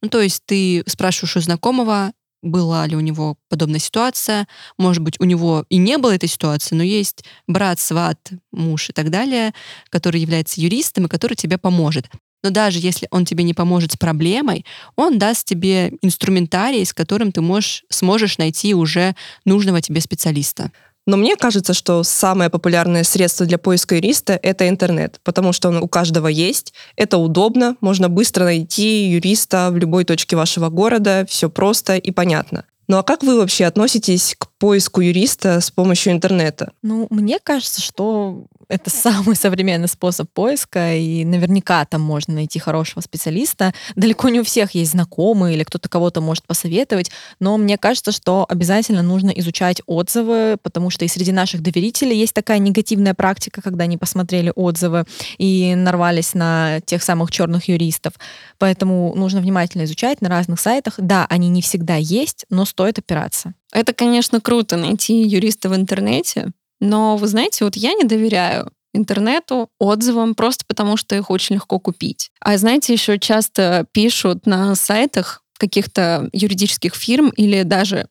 Ну, 0.04 0.10
то 0.10 0.20
есть 0.20 0.42
ты 0.44 0.82
спрашиваешь 0.86 1.38
у 1.38 1.40
знакомого, 1.40 2.12
была 2.42 2.86
ли 2.86 2.94
у 2.94 3.00
него 3.00 3.38
подобная 3.48 3.80
ситуация. 3.80 4.46
Может 4.76 5.02
быть, 5.02 5.18
у 5.18 5.24
него 5.24 5.64
и 5.70 5.78
не 5.78 5.96
было 5.96 6.14
этой 6.14 6.28
ситуации, 6.28 6.74
но 6.74 6.82
есть 6.82 7.24
брат, 7.46 7.80
сват, 7.80 8.18
муж 8.52 8.90
и 8.90 8.92
так 8.92 9.08
далее, 9.08 9.54
который 9.88 10.20
является 10.20 10.60
юристом 10.60 11.06
и 11.06 11.08
который 11.08 11.36
тебе 11.36 11.56
поможет. 11.56 12.10
Но 12.42 12.50
даже 12.50 12.80
если 12.80 13.08
он 13.10 13.24
тебе 13.24 13.44
не 13.44 13.54
поможет 13.54 13.92
с 13.92 13.96
проблемой, 13.96 14.66
он 14.94 15.18
даст 15.18 15.46
тебе 15.46 15.94
инструментарий, 16.02 16.84
с 16.84 16.92
которым 16.92 17.32
ты 17.32 17.40
можешь, 17.40 17.84
сможешь 17.88 18.36
найти 18.36 18.74
уже 18.74 19.16
нужного 19.46 19.80
тебе 19.80 20.02
специалиста. 20.02 20.70
Но 21.06 21.16
мне 21.16 21.36
кажется, 21.36 21.74
что 21.74 22.02
самое 22.02 22.48
популярное 22.48 23.04
средство 23.04 23.44
для 23.44 23.58
поиска 23.58 23.96
юриста— 23.96 24.38
это 24.42 24.68
интернет, 24.68 25.20
потому 25.22 25.52
что 25.52 25.68
он 25.68 25.76
у 25.76 25.88
каждого 25.88 26.28
есть, 26.28 26.72
это 26.96 27.18
удобно, 27.18 27.76
можно 27.80 28.08
быстро 28.08 28.44
найти 28.44 29.08
юриста 29.08 29.68
в 29.70 29.76
любой 29.76 30.04
точке 30.04 30.36
вашего 30.36 30.70
города, 30.70 31.26
все 31.28 31.50
просто 31.50 31.96
и 31.96 32.10
понятно. 32.10 32.64
Ну 32.86 32.98
а 32.98 33.02
как 33.02 33.22
вы 33.22 33.38
вообще 33.38 33.64
относитесь 33.64 34.34
к 34.38 34.48
поиску 34.58 35.00
юриста 35.00 35.60
с 35.60 35.70
помощью 35.70 36.12
интернета? 36.12 36.72
Ну, 36.82 37.06
мне 37.10 37.38
кажется, 37.42 37.80
что 37.80 38.46
это 38.68 38.90
самый 38.90 39.36
современный 39.36 39.88
способ 39.88 40.30
поиска, 40.32 40.94
и 40.94 41.24
наверняка 41.24 41.84
там 41.84 42.00
можно 42.00 42.34
найти 42.34 42.58
хорошего 42.58 43.00
специалиста. 43.00 43.74
Далеко 43.96 44.28
не 44.28 44.40
у 44.40 44.44
всех 44.44 44.72
есть 44.72 44.92
знакомые 44.92 45.56
или 45.56 45.64
кто-то 45.64 45.88
кого-то 45.88 46.20
может 46.20 46.46
посоветовать, 46.46 47.10
но 47.40 47.56
мне 47.56 47.78
кажется, 47.78 48.12
что 48.12 48.46
обязательно 48.48 49.02
нужно 49.02 49.30
изучать 49.30 49.82
отзывы, 49.86 50.56
потому 50.62 50.90
что 50.90 51.04
и 51.04 51.08
среди 51.08 51.32
наших 51.32 51.62
доверителей 51.62 52.16
есть 52.16 52.34
такая 52.34 52.58
негативная 52.58 53.14
практика, 53.14 53.62
когда 53.62 53.84
они 53.84 53.98
посмотрели 53.98 54.52
отзывы 54.54 55.04
и 55.38 55.74
нарвались 55.74 56.34
на 56.34 56.80
тех 56.80 57.02
самых 57.02 57.30
черных 57.30 57.68
юристов. 57.68 58.14
Поэтому 58.58 59.14
нужно 59.14 59.40
внимательно 59.40 59.84
изучать 59.84 60.20
на 60.20 60.28
разных 60.28 60.60
сайтах. 60.60 60.94
Да, 60.98 61.26
они 61.28 61.48
не 61.48 61.62
всегда 61.62 61.96
есть, 61.96 62.46
но 62.50 62.64
стоит 62.64 62.98
опираться. 62.98 63.54
Это, 63.72 63.92
конечно, 63.92 64.40
круто 64.40 64.76
найти 64.76 65.22
юриста 65.22 65.68
в 65.68 65.74
интернете, 65.74 66.52
но 66.80 67.16
вы 67.16 67.26
знаете, 67.26 67.64
вот 67.64 67.76
я 67.76 67.94
не 67.94 68.04
доверяю 68.04 68.70
интернету, 68.92 69.68
отзывам, 69.78 70.34
просто 70.34 70.64
потому 70.66 70.96
что 70.96 71.16
их 71.16 71.30
очень 71.30 71.56
легко 71.56 71.78
купить. 71.78 72.30
А 72.40 72.56
знаете, 72.56 72.92
еще 72.92 73.18
часто 73.18 73.86
пишут 73.92 74.46
на 74.46 74.74
сайтах 74.74 75.42
каких-то 75.58 76.28
юридических 76.32 76.94
фирм 76.94 77.30
или 77.30 77.62
даже 77.62 78.08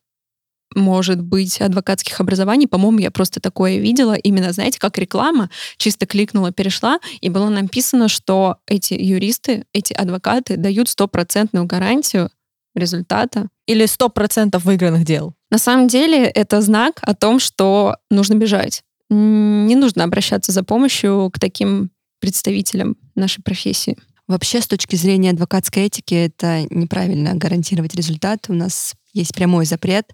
может 0.75 1.22
быть, 1.22 1.62
адвокатских 1.62 2.20
образований. 2.20 2.67
По-моему, 2.67 3.00
я 3.00 3.12
просто 3.12 3.39
такое 3.39 3.77
видела. 3.77 4.13
Именно, 4.13 4.51
знаете, 4.53 4.79
как 4.79 4.98
реклама. 4.98 5.50
Чисто 5.77 6.05
кликнула, 6.05 6.51
перешла, 6.51 7.00
и 7.22 7.29
было 7.29 7.50
написано, 7.50 8.08
что 8.08 8.58
эти 8.67 8.93
юристы, 8.93 9.65
эти 9.74 9.93
адвокаты 9.93 10.58
дают 10.58 10.89
стопроцентную 10.89 11.65
гарантию 11.65 12.29
результата. 12.75 13.50
Или 13.65 13.86
100% 13.86 14.60
выигранных 14.60 15.05
дел. 15.05 15.34
На 15.50 15.58
самом 15.58 15.88
деле 15.88 16.25
это 16.25 16.62
знак 16.62 17.00
о 17.01 17.13
том, 17.13 17.39
что 17.39 17.98
нужно 18.12 18.34
бежать. 18.36 18.84
Не 19.10 19.75
нужно 19.75 20.03
обращаться 20.03 20.51
за 20.51 20.63
помощью 20.63 21.29
к 21.34 21.39
таким 21.39 21.91
представителям 22.20 22.98
нашей 23.15 23.41
профессии. 23.41 23.98
Вообще, 24.27 24.62
с 24.62 24.67
точки 24.67 24.96
зрения 24.96 25.32
адвокатской 25.32 25.84
этики, 25.84 26.13
это 26.13 26.65
неправильно 26.70 27.36
гарантировать 27.36 27.93
результат. 27.93 28.46
У 28.48 28.53
нас 28.53 28.93
есть 29.13 29.36
прямой 29.36 29.65
запрет 29.65 30.13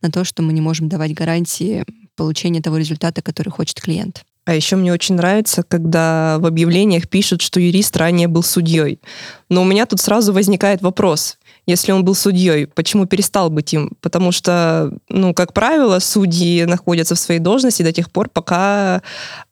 на 0.00 0.10
то, 0.10 0.24
что 0.24 0.42
мы 0.42 0.52
не 0.52 0.60
можем 0.60 0.88
давать 0.88 1.12
гарантии 1.12 1.84
получения 2.16 2.62
того 2.62 2.76
результата, 2.76 3.20
который 3.20 3.50
хочет 3.50 3.80
клиент. 3.80 4.24
А 4.44 4.54
еще 4.54 4.76
мне 4.76 4.92
очень 4.92 5.16
нравится, 5.16 5.62
когда 5.62 6.38
в 6.38 6.46
объявлениях 6.46 7.08
пишут, 7.08 7.42
что 7.42 7.60
юрист 7.60 7.96
ранее 7.96 8.28
был 8.28 8.42
судьей. 8.42 9.00
Но 9.50 9.62
у 9.62 9.64
меня 9.64 9.84
тут 9.84 10.00
сразу 10.00 10.32
возникает 10.32 10.80
вопрос 10.80 11.37
если 11.68 11.92
он 11.92 12.02
был 12.02 12.14
судьей, 12.14 12.66
почему 12.66 13.04
перестал 13.04 13.50
быть 13.50 13.74
им? 13.74 13.92
Потому 14.00 14.32
что, 14.32 14.90
ну, 15.10 15.34
как 15.34 15.52
правило, 15.52 15.98
судьи 15.98 16.64
находятся 16.64 17.14
в 17.14 17.18
своей 17.18 17.40
должности 17.40 17.82
до 17.82 17.92
тех 17.92 18.10
пор, 18.10 18.30
пока 18.30 19.02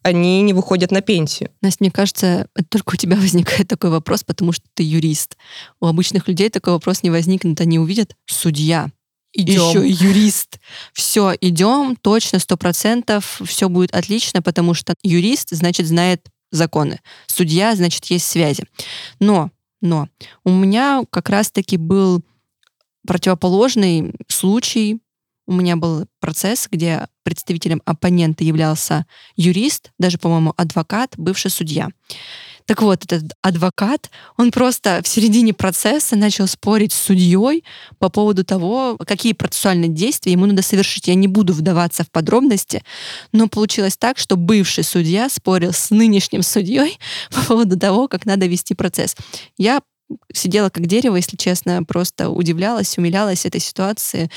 они 0.02 0.40
не 0.40 0.54
выходят 0.54 0.90
на 0.90 1.02
пенсию. 1.02 1.50
Настя, 1.61 1.85
мне 1.85 1.90
кажется, 1.90 2.49
только 2.70 2.94
у 2.94 2.96
тебя 2.96 3.16
возникает 3.20 3.68
такой 3.68 3.90
вопрос, 3.90 4.25
потому 4.25 4.52
что 4.52 4.64
ты 4.73 4.82
юрист. 4.82 5.37
У 5.78 5.87
обычных 5.87 6.26
людей 6.26 6.49
такой 6.49 6.73
вопрос 6.73 7.02
не 7.02 7.11
возникнет, 7.11 7.61
они 7.61 7.78
увидят 7.78 8.16
судья, 8.25 8.90
идем. 9.35 9.68
Еще 9.68 9.87
юрист. 9.87 10.58
Все, 10.94 11.35
идем, 11.38 11.96
точно, 12.00 12.38
сто 12.38 12.56
процентов, 12.56 13.42
все 13.44 13.68
будет 13.68 13.94
отлично, 13.94 14.40
потому 14.40 14.73
что 14.73 14.95
юрист, 15.02 15.49
значит, 15.50 15.86
знает 15.86 16.23
законы. 16.50 17.00
Судья, 17.26 17.76
значит, 17.76 18.06
есть 18.06 18.26
связи. 18.26 18.64
Но 19.21 19.50
но 19.88 20.08
у 20.44 20.50
меня 20.50 21.04
как 21.10 21.28
раз-таки 21.28 21.76
был 21.76 22.22
противоположный 23.06 24.14
случай. 24.28 25.00
У 25.46 25.52
меня 25.52 25.76
был 25.76 26.06
процесс, 26.20 26.68
где 26.70 27.06
представителем 27.22 27.80
оппонента 27.84 28.42
являлся 28.42 29.06
юрист, 29.36 29.92
даже, 29.99 30.18
по-моему, 30.18 30.52
адвокат, 30.56 31.14
бывший 31.16 31.50
судья. 31.50 31.88
Так 32.67 32.83
вот, 32.83 33.05
этот 33.05 33.33
адвокат, 33.43 34.11
он 34.37 34.50
просто 34.50 35.00
в 35.02 35.09
середине 35.09 35.55
процесса 35.55 36.17
начал 36.17 36.49
спорить 36.49 36.93
с 36.93 37.00
судьей 37.00 37.65
по 37.99 38.09
поводу 38.09 38.45
того, 38.45 38.97
какие 39.07 39.33
процессуальные 39.33 39.89
действия 39.89 40.33
ему 40.33 40.47
надо 40.47 40.63
совершить. 40.63 41.07
Я 41.07 41.15
не 41.15 41.29
буду 41.29 41.52
вдаваться 41.52 42.02
в 42.02 42.11
подробности, 42.11 42.83
но 43.33 43.49
получилось 43.49 43.97
так, 43.97 44.19
что 44.19 44.37
бывший 44.37 44.83
судья 44.83 45.29
спорил 45.29 45.73
с 45.73 45.91
нынешним 45.91 46.43
судьей 46.43 46.99
по 47.31 47.41
поводу 47.43 47.79
того, 47.79 48.09
как 48.09 48.26
надо 48.26 48.47
вести 48.47 48.75
процесс. 48.75 49.15
Я 49.57 49.81
сидела 50.32 50.69
как 50.69 50.86
дерево, 50.86 51.16
если 51.16 51.36
честно, 51.36 51.82
просто 51.82 52.30
удивлялась, 52.30 52.99
умилялась 52.99 53.47
этой 53.47 53.60
ситуации. 53.60 54.30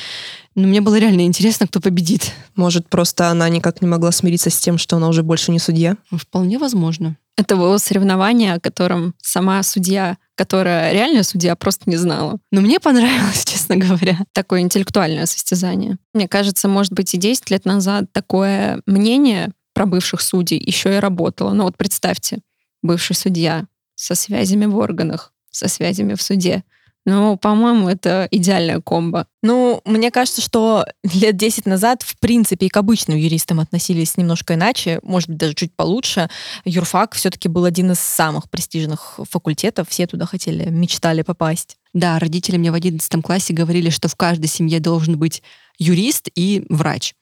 Но 0.55 0.67
мне 0.67 0.81
было 0.81 0.97
реально 0.97 1.21
интересно, 1.21 1.67
кто 1.67 1.79
победит. 1.79 2.31
Может, 2.55 2.89
просто 2.89 3.29
она 3.29 3.47
никак 3.49 3.81
не 3.81 3.87
могла 3.87 4.11
смириться 4.11 4.49
с 4.49 4.57
тем, 4.57 4.77
что 4.77 4.97
она 4.97 5.07
уже 5.07 5.23
больше 5.23 5.51
не 5.51 5.59
судья? 5.59 5.97
Вполне 6.11 6.57
возможно. 6.57 7.17
Это 7.37 7.55
было 7.55 7.77
соревнование, 7.77 8.55
о 8.55 8.59
котором 8.59 9.13
сама 9.21 9.63
судья, 9.63 10.17
которая 10.35 10.91
реально 10.91 11.23
судья, 11.23 11.55
просто 11.55 11.89
не 11.89 11.95
знала. 11.95 12.37
Но 12.51 12.59
мне 12.59 12.81
понравилось, 12.81 13.45
честно 13.45 13.77
говоря. 13.77 14.17
Такое 14.33 14.59
интеллектуальное 14.59 15.25
состязание. 15.25 15.97
Мне 16.13 16.27
кажется, 16.27 16.67
может 16.67 16.91
быть, 16.91 17.13
и 17.13 17.17
10 17.17 17.49
лет 17.49 17.63
назад 17.63 18.11
такое 18.11 18.81
мнение 18.85 19.53
про 19.73 19.85
бывших 19.85 20.19
судей 20.19 20.59
еще 20.59 20.97
и 20.97 20.99
работало. 20.99 21.53
Ну 21.53 21.63
вот 21.63 21.77
представьте, 21.77 22.39
бывший 22.81 23.15
судья 23.15 23.67
со 23.95 24.15
связями 24.15 24.65
в 24.65 24.75
органах, 24.77 25.31
со 25.51 25.67
связями 25.67 26.15
в 26.15 26.21
суде. 26.21 26.63
Ну, 27.05 27.37
по-моему, 27.37 27.87
это 27.87 28.27
идеальная 28.29 28.81
комбо. 28.81 29.25
Ну, 29.41 29.81
мне 29.85 30.11
кажется, 30.11 30.41
что 30.41 30.85
лет 31.03 31.37
10 31.37 31.65
назад, 31.65 32.03
в 32.03 32.19
принципе, 32.19 32.67
и 32.67 32.69
к 32.69 32.77
обычным 32.77 33.17
юристам 33.17 33.59
относились 33.59 34.17
немножко 34.17 34.55
иначе, 34.55 34.99
может 35.01 35.29
быть, 35.29 35.37
даже 35.37 35.55
чуть 35.55 35.73
получше. 35.73 36.29
Юрфак 36.65 37.15
все-таки 37.15 37.47
был 37.47 37.65
один 37.65 37.91
из 37.91 37.99
самых 37.99 38.49
престижных 38.49 39.19
факультетов, 39.29 39.87
все 39.89 40.07
туда 40.07 40.25
хотели, 40.25 40.69
мечтали 40.69 41.21
попасть. 41.21 41.77
Да, 41.93 42.19
родители 42.19 42.57
мне 42.57 42.69
в 42.71 42.75
11 42.75 43.23
классе 43.23 43.53
говорили, 43.53 43.89
что 43.89 44.07
в 44.07 44.15
каждой 44.15 44.47
семье 44.47 44.79
должен 44.79 45.17
быть 45.17 45.41
юрист 45.79 46.29
и 46.35 46.65
врач. 46.69 47.15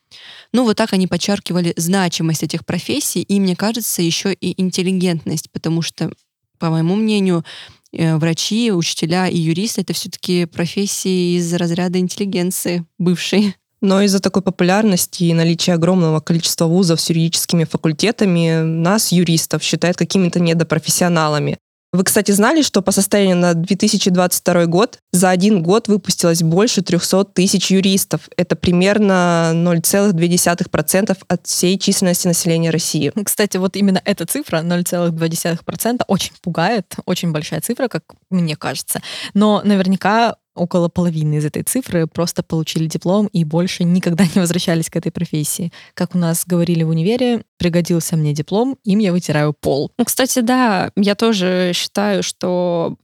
Ну, 0.52 0.64
вот 0.64 0.76
так 0.76 0.94
они 0.94 1.08
подчеркивали 1.08 1.74
значимость 1.78 2.44
этих 2.44 2.66
профессий, 2.66 3.22
и, 3.22 3.40
мне 3.40 3.56
кажется, 3.56 4.02
еще 4.02 4.34
и 4.34 4.60
интеллигентность, 4.60 5.52
потому 5.52 5.82
что, 5.82 6.12
по 6.60 6.70
моему 6.70 6.96
мнению, 6.96 7.46
врачи, 7.98 8.72
учителя 8.72 9.28
и 9.28 9.38
юристы— 9.38 9.82
это 9.84 9.94
все-таки 9.94 10.46
профессии 10.46 11.38
из 11.38 11.54
разряда 11.54 12.00
интеллигенции 12.00 12.86
бывшей. 12.98 13.56
Но 13.82 14.02
из-за 14.02 14.20
такой 14.20 14.42
популярности 14.42 15.26
и 15.26 15.34
наличия 15.34 15.74
огромного 15.74 16.20
количества 16.20 16.66
вузов 16.66 17.00
с 17.00 17.10
юридическими 17.10 17.64
факультетами 17.64 18.62
нас, 18.64 19.12
юристов, 19.12 19.62
считают 19.62 19.98
какими-то 19.98 20.40
недопрофессионалами. 20.40 21.58
Вы, 21.94 22.04
кстати, 22.04 22.32
знали, 22.32 22.62
что 22.62 22.82
по 22.82 22.92
состоянию 22.92 23.38
на 23.38 23.54
2022 23.54 24.66
год 24.66 25.00
за 25.14 25.30
один 25.30 25.64
год 25.64 25.88
выпустилось 25.88 26.44
больше 26.44 26.82
300 26.82 27.26
тысяч 27.26 27.72
юристов. 27.72 28.30
Это 28.36 28.58
примерно 28.58 29.52
0,2% 29.54 31.18
от 31.28 31.48
всей 31.48 31.80
численности 31.80 32.28
населения 32.28 32.72
России. 32.72 33.12
Кстати, 33.24 33.56
вот 33.58 33.78
именно 33.78 34.02
эта 34.04 34.26
цифра, 34.26 34.62
0,2%, 34.64 36.02
очень 36.08 36.34
пугает. 36.42 36.94
Очень 37.06 37.32
большая 37.32 37.62
цифра, 37.62 37.88
как 37.88 38.04
мне 38.30 38.58
кажется. 38.58 39.02
Но 39.34 39.62
наверняка 39.64 40.36
около 40.58 40.90
половины 40.90 41.36
из 41.36 41.46
этой 41.46 41.64
цифры 41.64 42.08
просто 42.08 42.44
получили 42.44 42.88
диплом 42.88 43.28
и 43.28 43.44
больше 43.44 43.84
никогда 43.84 44.26
не 44.36 44.42
возвращались 44.42 44.90
к 44.90 44.96
этой 44.96 45.12
профессии. 45.12 45.72
Как 45.94 46.16
у 46.16 46.18
нас 46.18 46.44
говорили 46.46 46.84
в 46.84 46.90
универе, 46.90 47.44
пригодился 47.58 48.18
мне 48.18 48.34
диплом, 48.34 48.78
им 48.84 49.00
я 49.00 49.12
вытираю 49.12 49.54
пол. 49.54 49.92
Ну, 49.98 50.06
кстати, 50.06 50.40
да, 50.40 50.92
я 50.96 51.16
тоже 51.16 51.72
считаю, 51.74 52.24
что 52.24 52.98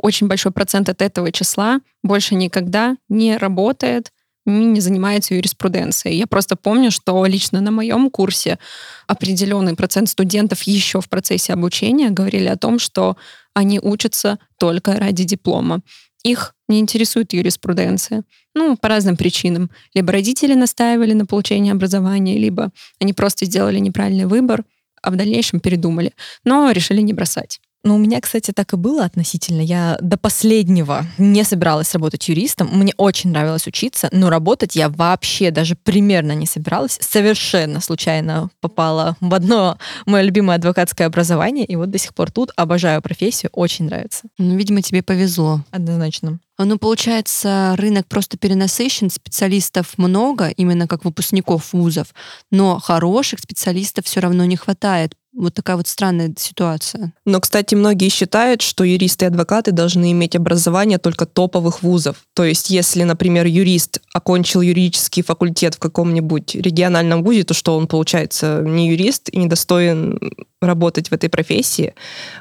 очень 0.00 0.26
большой 0.26 0.52
процент 0.52 0.88
от 0.88 1.02
этого 1.02 1.30
числа 1.32 1.80
больше 2.02 2.34
никогда 2.34 2.96
не 3.08 3.36
работает, 3.36 4.12
не 4.46 4.80
занимается 4.80 5.34
юриспруденцией. 5.34 6.16
Я 6.16 6.26
просто 6.26 6.56
помню, 6.56 6.90
что 6.90 7.24
лично 7.26 7.60
на 7.60 7.72
моем 7.72 8.10
курсе 8.10 8.58
определенный 9.06 9.74
процент 9.74 10.08
студентов 10.08 10.62
еще 10.62 11.00
в 11.00 11.08
процессе 11.08 11.52
обучения 11.52 12.10
говорили 12.10 12.46
о 12.46 12.56
том, 12.56 12.78
что 12.78 13.16
они 13.54 13.80
учатся 13.80 14.38
только 14.58 14.96
ради 14.96 15.24
диплома. 15.24 15.80
Их 16.22 16.54
не 16.68 16.80
интересует 16.80 17.32
юриспруденция. 17.32 18.24
Ну, 18.54 18.76
по 18.76 18.88
разным 18.88 19.16
причинам. 19.16 19.70
Либо 19.94 20.12
родители 20.12 20.54
настаивали 20.54 21.12
на 21.12 21.26
получении 21.26 21.72
образования, 21.72 22.38
либо 22.38 22.70
они 23.00 23.12
просто 23.12 23.46
сделали 23.46 23.78
неправильный 23.78 24.26
выбор, 24.26 24.64
а 25.02 25.10
в 25.10 25.16
дальнейшем 25.16 25.60
передумали, 25.60 26.12
но 26.44 26.70
решили 26.70 27.00
не 27.00 27.12
бросать. 27.12 27.60
Ну, 27.86 27.94
у 27.94 27.98
меня, 27.98 28.20
кстати, 28.20 28.50
так 28.50 28.72
и 28.72 28.76
было 28.76 29.04
относительно. 29.04 29.60
Я 29.60 29.96
до 30.00 30.16
последнего 30.16 31.06
не 31.18 31.44
собиралась 31.44 31.94
работать 31.94 32.28
юристом. 32.28 32.68
Мне 32.72 32.92
очень 32.96 33.30
нравилось 33.30 33.68
учиться, 33.68 34.08
но 34.10 34.28
работать 34.28 34.74
я 34.74 34.88
вообще 34.88 35.52
даже 35.52 35.76
примерно 35.76 36.32
не 36.32 36.46
собиралась. 36.46 36.98
Совершенно 37.00 37.80
случайно 37.80 38.50
попала 38.60 39.16
в 39.20 39.32
одно 39.32 39.78
мое 40.04 40.22
любимое 40.22 40.56
адвокатское 40.56 41.06
образование, 41.06 41.64
и 41.64 41.76
вот 41.76 41.92
до 41.92 41.98
сих 41.98 42.12
пор 42.12 42.32
тут 42.32 42.50
обожаю 42.56 43.00
профессию, 43.02 43.50
очень 43.52 43.84
нравится. 43.84 44.24
Ну, 44.36 44.56
видимо, 44.56 44.82
тебе 44.82 45.04
повезло. 45.04 45.60
Однозначно. 45.70 46.40
Ну, 46.58 46.78
получается, 46.78 47.74
рынок 47.76 48.06
просто 48.06 48.38
перенасыщен, 48.38 49.10
специалистов 49.10 49.98
много, 49.98 50.48
именно 50.48 50.88
как 50.88 51.04
выпускников 51.04 51.72
вузов, 51.72 52.08
но 52.50 52.80
хороших 52.80 53.40
специалистов 53.40 54.06
все 54.06 54.20
равно 54.20 54.44
не 54.44 54.56
хватает. 54.56 55.14
Вот 55.36 55.52
такая 55.52 55.76
вот 55.76 55.86
странная 55.86 56.32
ситуация. 56.38 57.12
Но, 57.26 57.40
кстати, 57.40 57.74
многие 57.74 58.08
считают, 58.08 58.62
что 58.62 58.84
юристы 58.84 59.26
и 59.26 59.28
адвокаты 59.28 59.70
должны 59.70 60.10
иметь 60.12 60.34
образование 60.34 60.96
только 60.96 61.26
топовых 61.26 61.82
вузов. 61.82 62.16
То 62.34 62.42
есть, 62.44 62.70
если, 62.70 63.02
например, 63.02 63.46
юрист 63.46 64.00
окончил 64.14 64.62
юридический 64.62 65.22
факультет 65.22 65.74
в 65.74 65.78
каком-нибудь 65.78 66.54
региональном 66.54 67.22
вузе, 67.22 67.44
то 67.44 67.52
что 67.52 67.76
он, 67.76 67.86
получается, 67.86 68.62
не 68.64 68.88
юрист 68.88 69.28
и 69.28 69.36
недостоин 69.36 70.18
работать 70.60 71.10
в 71.10 71.12
этой 71.12 71.28
профессии. 71.28 71.94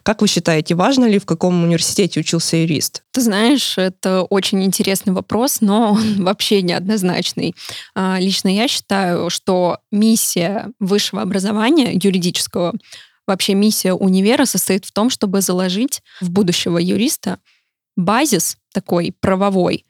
Как 0.04 0.22
вы 0.22 0.28
считаете, 0.28 0.76
важно 0.76 1.06
ли, 1.06 1.20
в 1.20 1.26
каком 1.26 1.64
университете 1.64 2.22
учился 2.22 2.58
юрист? 2.58 3.04
Ты 3.12 3.22
знаешь, 3.22 3.78
это 3.78 4.24
очень 4.24 4.64
интересный 4.64 5.14
вопрос, 5.14 5.60
но 5.60 5.92
он 6.00 6.24
вообще 6.24 6.62
неоднозначный. 6.62 7.56
А, 7.94 8.18
лично 8.20 8.48
я 8.48 8.68
считаю, 8.68 9.30
что 9.30 9.80
миссия 9.92 10.72
высшего 10.80 11.22
образования 11.22 11.92
юридического 11.94 12.74
вообще 13.28 13.54
миссия 13.54 13.94
универа 13.94 14.46
состоит 14.46 14.86
в 14.86 14.92
том, 14.92 15.10
чтобы 15.10 15.42
заложить 15.42 16.02
в 16.22 16.30
будущего 16.30 16.78
юриста 16.78 17.40
базис 17.96 18.58
такой 18.74 19.14
правовой, 19.20 19.86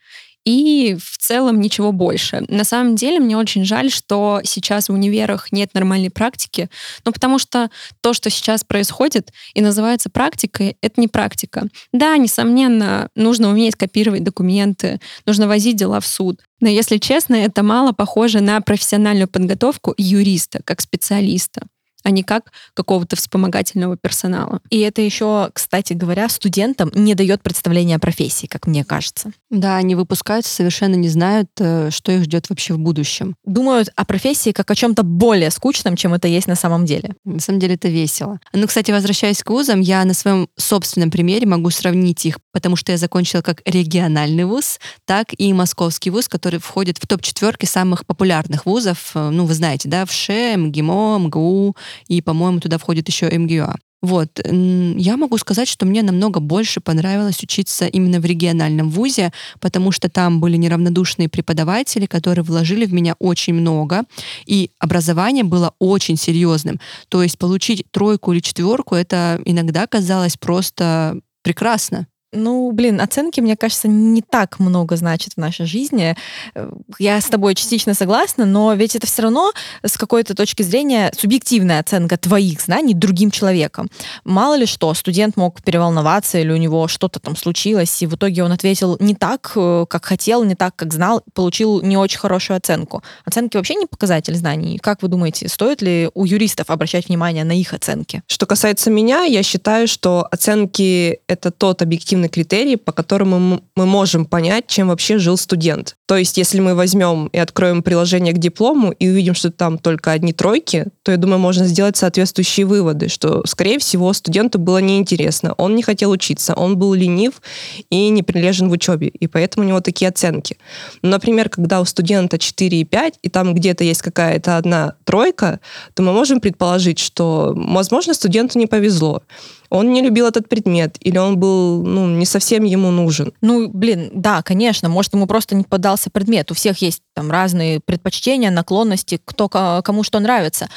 и 0.46 0.96
в 1.00 1.18
целом 1.18 1.60
ничего 1.60 1.92
больше. 1.92 2.46
На 2.48 2.64
самом 2.64 2.96
деле 2.96 3.20
мне 3.20 3.36
очень 3.36 3.66
жаль, 3.66 3.92
что 3.92 4.42
сейчас 4.44 4.90
в 4.90 4.94
универах 4.94 5.52
нет 5.52 5.74
нормальной 5.74 6.12
практики, 6.12 6.70
ну 7.04 7.12
потому 7.12 7.40
что 7.40 7.72
то, 8.02 8.14
что 8.14 8.30
сейчас 8.30 8.64
происходит 8.64 9.32
и 9.56 9.62
называется 9.62 10.10
практикой, 10.10 10.78
это 10.82 11.02
не 11.02 11.08
практика. 11.08 11.68
Да, 11.92 12.16
несомненно, 12.18 13.10
нужно 13.16 13.50
уметь 13.50 13.76
копировать 13.76 14.24
документы, 14.24 15.00
нужно 15.26 15.48
возить 15.48 15.78
дела 15.78 16.00
в 16.00 16.06
суд, 16.06 16.42
но 16.62 16.70
если 16.70 16.98
честно, 16.98 17.36
это 17.36 17.64
мало 17.64 17.92
похоже 17.92 18.40
на 18.40 18.62
профессиональную 18.62 19.28
подготовку 19.28 19.96
юриста 19.98 20.62
как 20.64 20.80
специалиста 20.80 21.64
а 22.06 22.12
не 22.12 22.22
как 22.22 22.52
какого-то 22.76 23.16
вспомогательного 23.16 23.98
персонала. 23.98 24.62
И 24.70 24.80
это 24.80 25.02
еще, 25.02 25.50
кстати 25.52 25.94
говоря, 25.94 26.30
студентам 26.30 26.92
не 26.94 27.16
дает 27.16 27.42
представления 27.42 27.96
о 27.96 28.00
профессии, 28.00 28.46
как 28.46 28.68
мне 28.68 28.86
кажется. 28.86 29.32
Да, 29.50 29.78
они 29.78 29.96
выпускаются, 29.96 30.54
совершенно 30.54 30.94
не 30.94 31.10
знают, 31.10 31.50
э, 31.60 31.90
что 31.90 32.12
их 32.12 32.26
ждет 32.26 32.48
вообще 32.50 32.76
в 32.76 32.80
будущем. 32.80 33.36
Думают 33.44 33.90
о 33.96 34.06
профессии 34.06 34.52
как 34.52 34.70
о 34.70 34.76
чем-то 34.76 35.02
более 35.02 35.50
скучном, 35.50 35.96
чем 35.96 36.14
это 36.14 36.28
есть 36.28 36.46
на 36.46 36.56
самом 36.56 36.86
деле. 36.86 37.16
На 37.26 37.40
самом 37.40 37.60
деле 37.60 37.74
это 37.74 37.88
весело. 37.88 38.40
Ну, 38.54 38.68
кстати, 38.68 38.92
возвращаясь 38.92 39.42
к 39.42 39.50
вузам, 39.50 39.80
я 39.80 40.06
на 40.06 40.14
своем 40.14 40.48
собственном 40.58 41.10
примере 41.10 41.48
могу 41.48 41.72
сравнить 41.72 42.24
их, 42.28 42.38
потому 42.52 42.76
что 42.76 42.92
я 42.92 43.00
закончила 43.00 43.42
как 43.42 43.64
региональный 43.66 44.46
вуз, 44.46 44.80
так 45.06 45.30
и 45.36 45.52
московский 45.54 46.12
вуз, 46.12 46.28
который 46.28 46.60
входит 46.60 47.00
в 47.00 47.08
топ-четверки 47.08 47.66
самых 47.66 48.06
популярных 48.06 48.68
вузов. 48.68 49.10
Э, 49.16 49.32
ну, 49.32 49.46
вы 49.46 49.56
знаете, 49.56 49.90
да, 49.90 50.06
в 50.06 50.12
ШЭ, 50.12 50.56
МГИМО, 50.58 51.18
МГУ, 51.18 51.76
и, 52.08 52.22
по-моему, 52.22 52.60
туда 52.60 52.78
входит 52.78 53.08
еще 53.08 53.30
МГУА. 53.30 53.76
Вот. 54.02 54.40
Я 54.46 55.18
могу 55.18 55.38
сказать, 55.40 55.68
что 55.68 55.88
мне 55.88 56.04
намного 56.04 56.40
больше 56.40 56.80
понравилось 56.80 57.42
учиться 57.42 57.88
именно 57.88 58.20
в 58.20 58.26
региональном 58.26 58.92
вузе, 58.92 59.32
потому 59.60 59.92
что 59.92 60.10
там 60.10 60.40
были 60.40 60.58
неравнодушные 60.58 61.28
преподаватели, 61.28 62.06
которые 62.06 62.44
вложили 62.44 62.86
в 62.86 62.94
меня 62.94 63.16
очень 63.18 63.56
много, 63.56 64.04
и 64.46 64.70
образование 64.78 65.44
было 65.44 65.74
очень 65.80 66.18
серьезным. 66.18 66.80
То 67.10 67.24
есть 67.24 67.40
получить 67.40 67.84
тройку 67.90 68.34
или 68.34 68.42
четверку, 68.42 68.94
это 68.94 69.42
иногда 69.44 69.88
казалось 69.88 70.38
просто 70.38 71.20
прекрасно. 71.42 72.06
Ну, 72.36 72.72
блин, 72.72 73.02
оценки, 73.02 73.40
мне 73.40 73.56
кажется, 73.56 73.88
не 73.88 74.22
так 74.22 74.60
много 74.60 74.96
значат 74.98 75.34
в 75.34 75.38
нашей 75.38 75.66
жизни. 75.66 76.16
Э, 76.54 76.70
я 77.00 77.22
с 77.22 77.26
тобой 77.26 77.56
частично 77.56 77.94
согласна, 77.94 78.46
но 78.46 78.74
ведь 78.74 78.96
это 78.96 79.08
все 79.08 79.24
равно 79.24 79.54
с 79.84 79.98
какой-то 79.98 80.36
точки 80.36 80.64
зрения 80.64 81.12
субъективная 81.18 81.80
оценка 81.80 82.18
твоих 82.18 82.62
знаний 82.62 82.94
другим 82.94 83.32
человеком. 83.32 83.90
Мало 84.24 84.56
ли 84.56 84.66
что, 84.66 84.94
студент 84.94 85.38
мог 85.38 85.62
переволноваться 85.64 86.38
или 86.38 86.52
у 86.52 86.58
него 86.58 86.88
что-то 86.88 87.20
там 87.20 87.36
случилось, 87.36 88.02
и 88.02 88.08
в 88.08 88.16
итоге 88.16 88.44
он 88.44 88.52
ответил 88.52 88.98
не 89.00 89.16
так, 89.16 89.54
э, 89.56 89.86
как 89.90 90.06
хотел, 90.06 90.44
не 90.44 90.56
так, 90.56 90.76
как 90.76 90.94
знал, 90.94 91.24
получил 91.34 91.82
не 91.82 91.98
очень 91.98 92.20
хорошую 92.20 92.58
оценку. 92.58 93.04
Оценки 93.24 93.58
вообще 93.58 93.76
не 93.76 93.86
показатель 93.86 94.36
знаний. 94.36 94.78
Как 94.78 95.02
вы 95.02 95.08
думаете, 95.08 95.48
стоит 95.48 95.82
ли 95.82 96.10
у 96.14 96.26
юристов 96.26 96.70
обращать 96.70 97.08
внимание 97.08 97.44
на 97.44 97.54
их 97.54 97.74
оценки? 97.74 98.24
Что 98.28 98.46
касается 98.46 98.92
меня, 98.92 99.24
я 99.24 99.44
считаю, 99.44 99.88
что 99.88 100.28
оценки— 100.32 101.20
это 101.28 101.52
тот 101.52 101.82
объективный 101.82 102.25
объективный 102.26 102.30
критерий, 102.30 102.76
по 102.78 102.92
которому 102.92 103.62
мы 103.76 103.86
можем 103.86 104.26
понять, 104.26 104.68
чем 104.68 104.88
вообще 104.88 105.18
жил 105.18 105.38
студент. 105.38 105.96
То 106.06 106.18
есть, 106.18 106.38
если 106.38 106.62
мы 106.62 106.76
возьмем 106.76 107.28
и 107.34 107.38
откроем 107.38 107.82
приложение 107.82 108.34
к 108.34 108.38
диплому 108.38 108.92
и 108.92 109.10
увидим, 109.10 109.34
что 109.36 109.50
там 109.50 109.78
только 109.78 110.12
одни 110.12 110.34
тройки, 110.34 110.86
то, 111.04 111.12
я 111.12 111.18
думаю, 111.18 111.40
можно 111.40 111.66
сделать 111.66 111.98
соответствующие 111.98 112.66
выводы, 112.66 113.10
что, 113.10 113.44
скорее 113.46 113.78
всего, 113.78 114.14
студенту 114.14 114.60
было 114.60 114.82
неинтересно, 114.82 115.54
он 115.58 115.76
не 115.76 115.84
хотел 115.84 116.12
учиться, 116.12 116.54
он 116.54 116.78
был 116.78 116.94
ленив 116.94 117.42
и 117.90 118.10
не 118.10 118.24
прилежен 118.24 118.70
в 118.70 118.72
учебе, 118.72 119.08
и 119.08 119.28
поэтому 119.28 119.66
у 119.66 119.70
него 119.70 119.82
такие 119.82 120.10
оценки. 120.10 120.58
Например, 121.02 121.50
когда 121.50 121.82
у 121.82 121.86
студента 121.86 122.38
4 122.38 122.80
и 122.80 122.84
5, 122.84 123.20
и 123.24 123.30
там 123.30 123.54
где-то 123.54 123.84
есть 123.84 124.02
какая-то 124.02 124.58
одна 124.58 124.94
тройка, 125.04 125.60
то 125.94 126.04
мы 126.04 126.14
можем 126.14 126.40
предположить, 126.40 127.00
что, 127.00 127.54
возможно, 127.56 128.14
студенту 128.14 128.60
не 128.60 128.68
повезло 128.68 129.22
он 129.70 129.92
не 129.92 130.02
любил 130.02 130.28
этот 130.28 130.50
предмет, 130.50 130.98
или 131.00 131.18
он 131.18 131.38
был 131.38 131.84
ну, 131.84 132.08
не 132.08 132.26
совсем 132.26 132.64
ему 132.64 132.92
нужен. 132.92 133.34
Ну, 133.42 133.70
блин, 133.70 134.12
да, 134.14 134.42
конечно, 134.42 134.90
может, 134.90 135.14
ему 135.14 135.28
просто 135.28 135.56
не 135.56 135.64
поддался 135.64 136.10
предмет. 136.10 136.52
У 136.52 136.54
всех 136.54 136.80
есть 136.80 137.02
там 137.14 137.32
разные 137.32 137.80
предпочтения, 137.80 138.52
наклонности, 138.52 139.20
кто 139.24 139.50
кому 139.50 140.04
что 140.04 140.20
нравится 140.20 140.70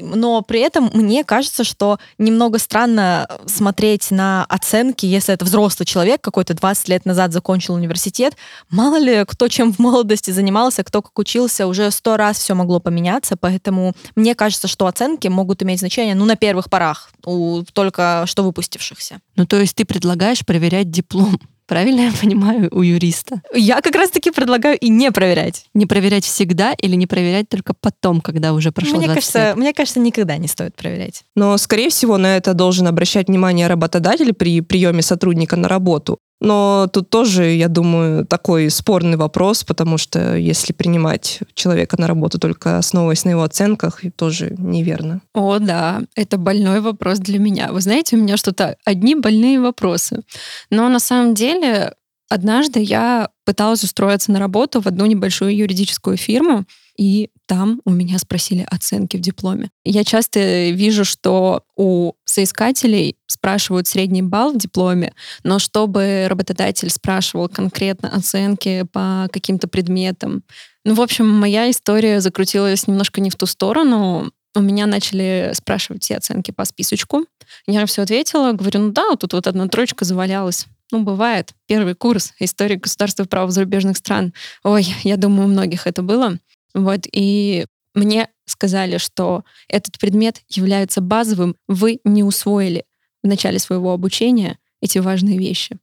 но 0.00 0.42
при 0.42 0.60
этом 0.60 0.90
мне 0.92 1.24
кажется, 1.24 1.64
что 1.64 1.98
немного 2.18 2.58
странно 2.58 3.28
смотреть 3.46 4.10
на 4.10 4.44
оценки, 4.44 5.06
если 5.06 5.34
это 5.34 5.44
взрослый 5.44 5.86
человек, 5.86 6.20
какой-то 6.20 6.54
20 6.54 6.88
лет 6.88 7.04
назад 7.04 7.32
закончил 7.32 7.74
университет. 7.74 8.36
Мало 8.70 8.98
ли, 8.98 9.24
кто 9.26 9.48
чем 9.48 9.72
в 9.72 9.78
молодости 9.78 10.30
занимался, 10.30 10.84
кто 10.84 11.02
как 11.02 11.18
учился, 11.18 11.66
уже 11.66 11.90
сто 11.90 12.16
раз 12.16 12.38
все 12.38 12.54
могло 12.54 12.80
поменяться, 12.80 13.36
поэтому 13.36 13.94
мне 14.14 14.34
кажется, 14.34 14.68
что 14.68 14.86
оценки 14.86 15.28
могут 15.28 15.62
иметь 15.62 15.80
значение, 15.80 16.14
ну, 16.14 16.24
на 16.24 16.36
первых 16.36 16.70
порах, 16.70 17.10
у 17.24 17.62
только 17.72 18.24
что 18.26 18.42
выпустившихся. 18.42 19.20
Ну, 19.36 19.46
то 19.46 19.60
есть 19.60 19.74
ты 19.76 19.84
предлагаешь 19.84 20.44
проверять 20.44 20.90
диплом? 20.90 21.40
Правильно 21.66 22.02
я 22.02 22.12
понимаю 22.20 22.68
у 22.70 22.82
юриста? 22.82 23.42
Я 23.52 23.80
как 23.80 23.94
раз-таки 23.94 24.30
предлагаю 24.30 24.78
и 24.78 24.88
не 24.88 25.10
проверять. 25.10 25.66
Не 25.74 25.86
проверять 25.86 26.24
всегда 26.24 26.72
или 26.80 26.94
не 26.94 27.06
проверять 27.06 27.48
только 27.48 27.74
потом, 27.74 28.20
когда 28.20 28.52
уже 28.52 28.70
прошло 28.70 28.98
мне 28.98 29.06
20 29.06 29.14
кажется, 29.14 29.38
лет? 29.38 29.56
Мне 29.56 29.72
кажется, 29.72 30.00
никогда 30.00 30.36
не 30.36 30.46
стоит 30.46 30.76
проверять. 30.76 31.24
Но, 31.34 31.56
скорее 31.58 31.90
всего, 31.90 32.18
на 32.18 32.36
это 32.36 32.54
должен 32.54 32.86
обращать 32.86 33.28
внимание 33.28 33.66
работодатель 33.66 34.32
при 34.32 34.60
приеме 34.60 35.02
сотрудника 35.02 35.56
на 35.56 35.68
работу. 35.68 36.18
Но 36.40 36.88
тут 36.92 37.08
тоже, 37.08 37.54
я 37.54 37.68
думаю, 37.68 38.26
такой 38.26 38.70
спорный 38.70 39.16
вопрос, 39.16 39.64
потому 39.64 39.96
что 39.96 40.36
если 40.36 40.72
принимать 40.72 41.40
человека 41.54 41.98
на 42.00 42.06
работу 42.06 42.38
только 42.38 42.78
основываясь 42.78 43.24
на 43.24 43.30
его 43.30 43.42
оценках, 43.42 44.02
тоже 44.16 44.54
неверно. 44.58 45.22
О, 45.34 45.58
да, 45.58 46.02
это 46.14 46.36
больной 46.36 46.80
вопрос 46.80 47.18
для 47.18 47.38
меня. 47.38 47.72
Вы 47.72 47.80
знаете, 47.80 48.16
у 48.16 48.20
меня 48.20 48.36
что-то 48.36 48.76
одни 48.84 49.14
больные 49.14 49.60
вопросы. 49.60 50.22
Но 50.70 50.88
на 50.88 51.00
самом 51.00 51.34
деле 51.34 51.94
однажды 52.28 52.80
я 52.80 53.30
пыталась 53.44 53.84
устроиться 53.84 54.32
на 54.32 54.38
работу 54.38 54.80
в 54.80 54.86
одну 54.86 55.06
небольшую 55.06 55.56
юридическую 55.56 56.16
фирму, 56.16 56.64
и 56.98 57.30
там 57.46 57.80
у 57.84 57.90
меня 57.90 58.18
спросили 58.18 58.66
оценки 58.68 59.16
в 59.16 59.20
дипломе. 59.20 59.70
Я 59.84 60.02
часто 60.02 60.70
вижу, 60.70 61.04
что 61.04 61.62
у 61.76 62.12
соискателей 62.36 63.16
спрашивают 63.26 63.86
средний 63.88 64.20
балл 64.20 64.52
в 64.52 64.58
дипломе, 64.58 65.14
но 65.42 65.58
чтобы 65.58 66.26
работодатель 66.28 66.90
спрашивал 66.90 67.48
конкретно 67.48 68.10
оценки 68.14 68.84
по 68.92 69.28
каким-то 69.32 69.68
предметам. 69.68 70.42
Ну, 70.84 70.94
в 70.94 71.00
общем, 71.00 71.28
моя 71.28 71.70
история 71.70 72.20
закрутилась 72.20 72.86
немножко 72.86 73.22
не 73.22 73.30
в 73.30 73.36
ту 73.36 73.46
сторону. 73.46 74.30
У 74.54 74.60
меня 74.60 74.86
начали 74.86 75.52
спрашивать 75.54 76.02
все 76.02 76.18
оценки 76.18 76.50
по 76.50 76.66
списочку. 76.66 77.24
Я 77.66 77.86
все 77.86 78.02
ответила, 78.02 78.52
говорю, 78.52 78.80
ну 78.80 78.90
да, 78.92 79.16
тут 79.18 79.32
вот 79.32 79.46
одна 79.46 79.66
троечка 79.68 80.04
завалялась. 80.04 80.66
Ну, 80.92 81.02
бывает. 81.02 81.54
Первый 81.66 81.94
курс 81.94 82.34
истории 82.38 82.76
государства 82.76 83.22
и 83.22 83.26
права 83.26 83.50
зарубежных 83.50 83.96
стран. 83.96 84.34
Ой, 84.62 84.86
я 85.04 85.16
думаю, 85.16 85.48
у 85.48 85.50
многих 85.50 85.86
это 85.86 86.02
было. 86.02 86.38
Вот, 86.74 87.06
и 87.10 87.64
мне 87.96 88.28
сказали, 88.44 88.98
что 88.98 89.44
этот 89.68 89.98
предмет 89.98 90.42
является 90.48 91.00
базовым, 91.00 91.56
вы 91.66 91.98
не 92.04 92.22
усвоили 92.22 92.84
в 93.24 93.26
начале 93.26 93.58
своего 93.58 93.92
обучения 93.92 94.58
эти 94.80 94.98
важные 94.98 95.38
вещи. 95.38 95.78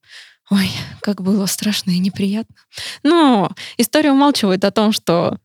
Ой, 0.50 0.70
как 1.02 1.22
было 1.22 1.46
страшно 1.48 1.92
и 1.92 2.00
неприятно. 2.00 2.56
Но 3.02 3.52
история 3.78 4.12
умалчивает 4.12 4.64
о 4.64 4.72
том, 4.72 4.92
что 4.92 5.40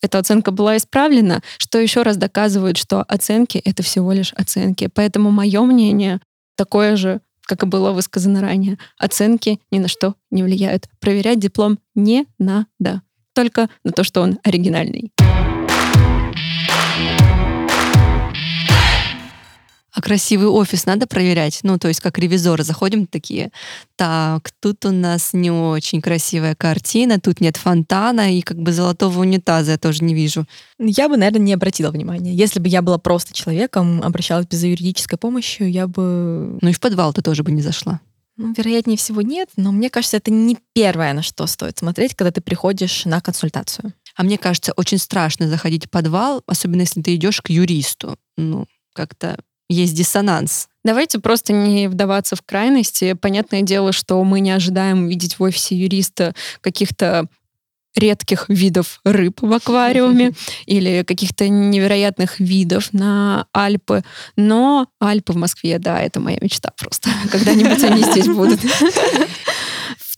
эта 0.00 0.18
оценка 0.18 0.50
была 0.50 0.76
исправлена, 0.76 1.42
что 1.58 1.78
еще 1.78 2.02
раз 2.02 2.16
доказывает, 2.16 2.76
что 2.76 3.02
оценки— 3.02 3.58
это 3.64 3.82
всего 3.82 4.12
лишь 4.12 4.32
оценки. 4.32 4.88
Поэтому 4.92 5.30
мое 5.30 5.62
мнение 5.62 6.20
такое 6.56 6.96
же, 6.96 7.20
как 7.42 7.62
и 7.62 7.66
было 7.66 7.92
высказано 7.92 8.40
ранее. 8.40 8.78
Оценки 8.98 9.60
ни 9.70 9.78
на 9.78 9.88
что 9.88 10.14
не 10.30 10.42
влияют. 10.42 10.88
Проверять 11.00 11.38
диплом 11.38 11.78
не 11.94 12.26
надо. 12.38 13.02
Только 13.34 13.68
на 13.82 13.92
то, 13.92 14.04
что 14.04 14.20
он 14.20 14.38
оригинальный. 14.44 15.10
А 19.94 20.02
красивый 20.02 20.48
офис 20.48 20.86
надо 20.86 21.06
проверять? 21.06 21.60
Ну, 21.62 21.78
то 21.78 21.86
есть 21.86 22.00
как 22.00 22.18
ревизоры 22.18 22.64
заходим 22.64 23.06
такие, 23.06 23.52
так, 23.94 24.50
тут 24.60 24.84
у 24.86 24.90
нас 24.90 25.32
не 25.32 25.52
очень 25.52 26.02
красивая 26.02 26.56
картина, 26.56 27.20
тут 27.20 27.40
нет 27.40 27.56
фонтана, 27.56 28.36
и 28.36 28.42
как 28.42 28.58
бы 28.58 28.72
золотого 28.72 29.20
унитаза 29.20 29.72
я 29.72 29.78
тоже 29.78 30.02
не 30.02 30.12
вижу. 30.12 30.46
Я 30.80 31.08
бы, 31.08 31.16
наверное, 31.16 31.46
не 31.46 31.52
обратила 31.54 31.92
внимания. 31.92 32.34
Если 32.34 32.58
бы 32.58 32.68
я 32.68 32.82
была 32.82 32.98
просто 32.98 33.32
человеком, 33.32 34.02
обращалась 34.02 34.46
бы 34.46 34.56
за 34.56 34.66
юридической 34.66 35.16
помощью, 35.16 35.70
я 35.70 35.86
бы... 35.86 36.58
Ну 36.60 36.68
и 36.68 36.72
в 36.72 36.80
подвал 36.80 37.12
ты 37.12 37.22
тоже 37.22 37.44
бы 37.44 37.52
не 37.52 37.62
зашла. 37.62 38.00
Ну, 38.36 38.52
вероятнее 38.52 38.96
всего 38.96 39.22
нет, 39.22 39.48
но 39.56 39.70
мне 39.70 39.90
кажется, 39.90 40.16
это 40.16 40.32
не 40.32 40.58
первое, 40.72 41.12
на 41.12 41.22
что 41.22 41.46
стоит 41.46 41.78
смотреть, 41.78 42.16
когда 42.16 42.32
ты 42.32 42.40
приходишь 42.40 43.04
на 43.04 43.20
консультацию. 43.20 43.92
А 44.16 44.24
мне 44.24 44.38
кажется, 44.38 44.72
очень 44.74 44.98
страшно 44.98 45.48
заходить 45.48 45.86
в 45.86 45.90
подвал, 45.90 46.42
особенно 46.48 46.80
если 46.80 47.00
ты 47.00 47.14
идешь 47.14 47.40
к 47.40 47.50
юристу. 47.50 48.16
Ну, 48.36 48.66
как-то 48.92 49.38
есть 49.68 49.94
диссонанс. 49.94 50.68
Давайте 50.84 51.18
просто 51.18 51.52
не 51.52 51.88
вдаваться 51.88 52.36
в 52.36 52.42
крайности. 52.42 53.14
Понятное 53.14 53.62
дело, 53.62 53.92
что 53.92 54.22
мы 54.22 54.40
не 54.40 54.50
ожидаем 54.50 55.04
увидеть 55.04 55.38
в 55.38 55.42
офисе 55.42 55.76
юриста 55.76 56.34
каких-то 56.60 57.28
редких 57.96 58.46
видов 58.48 59.00
рыб 59.04 59.40
в 59.40 59.52
аквариуме 59.52 60.32
или 60.66 61.04
каких-то 61.04 61.48
невероятных 61.48 62.40
видов 62.40 62.92
на 62.92 63.46
Альпы. 63.52 64.02
Но 64.36 64.88
Альпы 65.00 65.32
в 65.32 65.36
Москве, 65.36 65.78
да, 65.78 66.00
это 66.00 66.20
моя 66.20 66.38
мечта 66.40 66.70
просто. 66.76 67.10
Когда-нибудь 67.30 67.82
они 67.84 68.02
здесь 68.02 68.26
будут. 68.26 68.60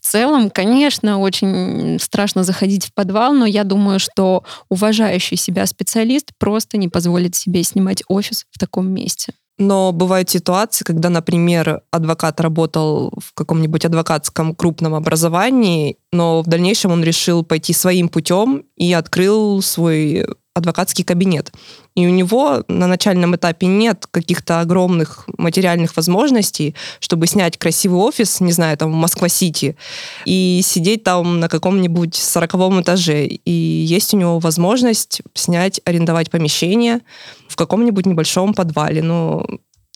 Целом, 0.09 0.49
конечно, 0.49 1.19
очень 1.19 1.99
страшно 1.99 2.43
заходить 2.43 2.85
в 2.85 2.93
подвал, 2.93 3.33
но 3.33 3.45
я 3.45 3.65
думаю, 3.65 3.99
что 3.99 4.45
уважающий 4.69 5.35
себя 5.35 5.65
специалист 5.65 6.31
просто 6.39 6.77
не 6.77 6.87
позволит 6.87 7.35
себе 7.35 7.61
снимать 7.61 8.03
офис 8.07 8.45
в 8.49 8.57
таком 8.57 8.89
месте. 8.89 9.33
Но 9.57 9.91
бывают 9.91 10.29
ситуации, 10.29 10.85
когда, 10.85 11.09
например, 11.09 11.81
адвокат 11.91 12.39
работал 12.39 13.11
в 13.17 13.33
каком-нибудь 13.33 13.83
адвокатском 13.83 14.55
крупном 14.55 14.93
образовании, 14.93 15.97
но 16.13 16.41
в 16.41 16.47
дальнейшем 16.47 16.91
он 16.91 17.03
решил 17.03 17.43
пойти 17.43 17.73
своим 17.73 18.07
путем 18.07 18.63
и 18.77 18.93
открыл 18.93 19.61
свой 19.61 20.25
адвокатский 20.53 21.03
кабинет. 21.03 21.51
И 21.97 22.05
у 22.05 22.11
него 22.11 22.63
на 22.67 22.85
начальном 22.85 23.35
этапе 23.35 23.65
нет 23.65 24.05
каких-то 24.11 24.59
огромных 24.59 25.27
материальных 25.39 25.95
возможностей, 25.97 26.75
чтобы 26.99 27.25
снять 27.25 27.57
красивый 27.57 27.99
офис, 27.99 28.39
не 28.39 28.51
знаю, 28.51 28.77
там 28.77 28.91
в 28.91 28.95
Москва-Сити, 28.95 29.75
и 30.23 30.61
сидеть 30.63 31.03
там 31.03 31.39
на 31.39 31.49
каком-нибудь 31.49 32.13
сороковом 32.13 32.79
этаже. 32.81 33.25
И 33.25 33.51
есть 33.51 34.13
у 34.13 34.17
него 34.17 34.37
возможность 34.37 35.23
снять, 35.33 35.81
арендовать 35.85 36.29
помещение 36.29 37.01
в 37.49 37.55
каком-нибудь 37.55 38.05
небольшом 38.05 38.53
подвале. 38.53 39.01
Но 39.01 39.47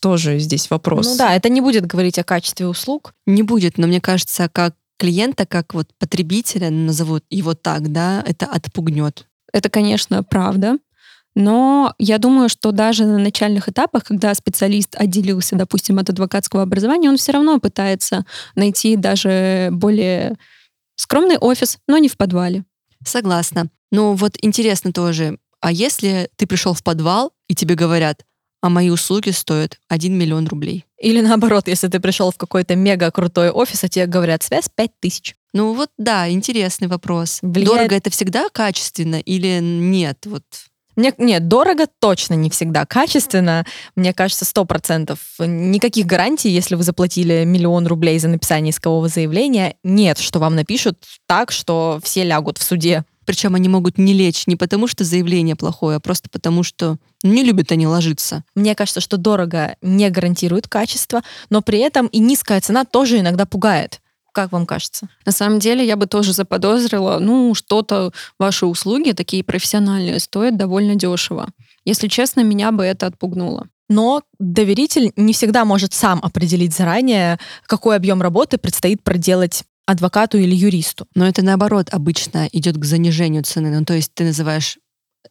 тоже 0.01 0.39
здесь 0.39 0.71
вопрос. 0.71 1.05
Ну 1.05 1.17
да, 1.17 1.35
это 1.35 1.49
не 1.49 1.61
будет 1.61 1.85
говорить 1.85 2.17
о 2.17 2.23
качестве 2.23 2.65
услуг. 2.65 3.13
Не 3.27 3.43
будет, 3.43 3.77
но 3.77 3.85
мне 3.85 4.01
кажется, 4.01 4.49
как 4.51 4.73
клиента, 4.97 5.45
как 5.45 5.75
вот 5.75 5.87
потребителя, 5.99 6.71
назовут 6.71 7.25
его 7.29 7.53
так, 7.53 7.91
да, 7.91 8.23
это 8.25 8.47
отпугнет. 8.47 9.27
Это, 9.53 9.69
конечно, 9.69 10.23
правда. 10.23 10.79
Но 11.35 11.93
я 11.97 12.17
думаю, 12.17 12.49
что 12.49 12.71
даже 12.71 13.05
на 13.05 13.17
начальных 13.17 13.69
этапах, 13.69 14.03
когда 14.03 14.33
специалист 14.35 14.95
отделился, 14.95 15.55
допустим, 15.55 15.99
от 15.99 16.09
адвокатского 16.09 16.63
образования, 16.63 17.09
он 17.09 17.17
все 17.17 17.31
равно 17.31 17.59
пытается 17.59 18.25
найти 18.55 18.95
даже 18.97 19.69
более 19.71 20.37
скромный 20.95 21.37
офис, 21.37 21.77
но 21.87 21.97
не 21.97 22.09
в 22.09 22.17
подвале. 22.17 22.65
Согласна. 23.05 23.69
Ну 23.91 24.13
вот 24.13 24.37
интересно 24.41 24.93
тоже, 24.93 25.37
а 25.61 25.71
если 25.71 26.29
ты 26.35 26.47
пришел 26.47 26.73
в 26.73 26.83
подвал, 26.83 27.33
и 27.47 27.55
тебе 27.55 27.75
говорят, 27.75 28.25
а 28.61 28.69
мои 28.69 28.89
услуги 28.89 29.31
стоят 29.31 29.79
1 29.87 30.13
миллион 30.17 30.47
рублей? 30.47 30.85
Или 30.99 31.21
наоборот, 31.21 31.67
если 31.67 31.87
ты 31.87 31.99
пришел 31.99 32.31
в 32.31 32.37
какой-то 32.37 32.75
мега 32.75 33.09
крутой 33.09 33.49
офис, 33.49 33.83
а 33.83 33.89
тебе 33.89 34.05
говорят, 34.05 34.43
связь 34.43 34.69
5 34.73 34.91
тысяч. 34.99 35.35
Ну 35.53 35.73
вот 35.73 35.89
да, 35.97 36.29
интересный 36.29 36.87
вопрос. 36.87 37.39
Влияет- 37.41 37.65
Дорого 37.65 37.95
это 37.95 38.09
всегда 38.09 38.49
качественно 38.49 39.15
или 39.15 39.59
нет? 39.61 40.25
Вот 40.25 40.43
Мне, 40.95 41.13
нет, 41.17 41.47
дорого 41.47 41.85
точно 41.99 42.33
не 42.33 42.49
всегда. 42.49 42.85
Качественно, 42.85 43.65
мне 43.95 44.13
кажется, 44.13 44.45
сто 44.45 44.65
процентов. 44.65 45.19
Никаких 45.39 46.05
гарантий, 46.05 46.49
если 46.49 46.75
вы 46.75 46.83
заплатили 46.83 47.43
миллион 47.45 47.87
рублей 47.87 48.19
за 48.19 48.27
написание 48.27 48.71
искового 48.71 49.07
заявления, 49.07 49.75
нет, 49.83 50.17
что 50.17 50.39
вам 50.39 50.55
напишут 50.55 50.97
так, 51.27 51.51
что 51.51 51.99
все 52.03 52.23
лягут 52.23 52.57
в 52.57 52.63
суде. 52.63 53.05
причем 53.25 53.55
они 53.55 53.69
могут 53.69 53.97
не 53.97 54.13
лечь 54.13 54.47
не 54.47 54.55
потому, 54.55 54.87
что 54.87 55.03
заявление 55.03 55.55
плохое, 55.55 55.97
а 55.97 55.99
просто 55.99 56.29
потому, 56.29 56.63
что 56.63 56.97
не 57.23 57.43
любят 57.43 57.71
они 57.71 57.87
ложиться. 57.87 58.43
Мне 58.55 58.75
кажется, 58.75 58.99
что 58.99 59.17
дорого 59.17 59.77
не 59.81 60.09
гарантирует 60.09 60.67
качество, 60.67 61.21
но 61.49 61.61
при 61.61 61.79
этом 61.79 62.07
и 62.07 62.19
низкая 62.19 62.59
цена 62.59 62.83
тоже 62.83 63.19
иногда 63.19 63.45
пугает. 63.45 64.01
Как 64.31 64.51
вам 64.51 64.65
кажется? 64.65 65.09
На 65.25 65.31
самом 65.31 65.59
деле 65.59 65.85
я 65.85 65.95
бы 65.95 66.05
тоже 66.05 66.33
заподозрила, 66.33 67.19
ну, 67.19 67.53
что-то 67.53 68.11
ваши 68.39 68.65
услуги 68.65 69.11
такие 69.11 69.43
профессиональные 69.43 70.19
стоят 70.19 70.57
довольно 70.57 70.95
дешево. 70.95 71.49
Если 71.83 72.07
честно, 72.07 72.41
меня 72.41 72.71
бы 72.71 72.83
это 72.83 73.07
отпугнуло. 73.07 73.67
Но 73.89 74.21
доверитель 74.39 75.11
не 75.17 75.33
всегда 75.33 75.65
может 75.65 75.93
сам 75.93 76.19
определить 76.23 76.73
заранее, 76.73 77.39
какой 77.65 77.97
объем 77.97 78.21
работы 78.21 78.57
предстоит 78.57 79.03
проделать 79.03 79.63
адвокату 79.85 80.37
или 80.37 80.55
юристу. 80.55 81.07
Но 81.15 81.27
это 81.27 81.43
наоборот 81.43 81.89
обычно 81.91 82.47
идет 82.53 82.77
к 82.77 82.85
занижению 82.85 83.43
цены. 83.43 83.77
Ну, 83.77 83.83
то 83.83 83.93
есть 83.93 84.13
ты 84.13 84.23
называешь 84.23 84.77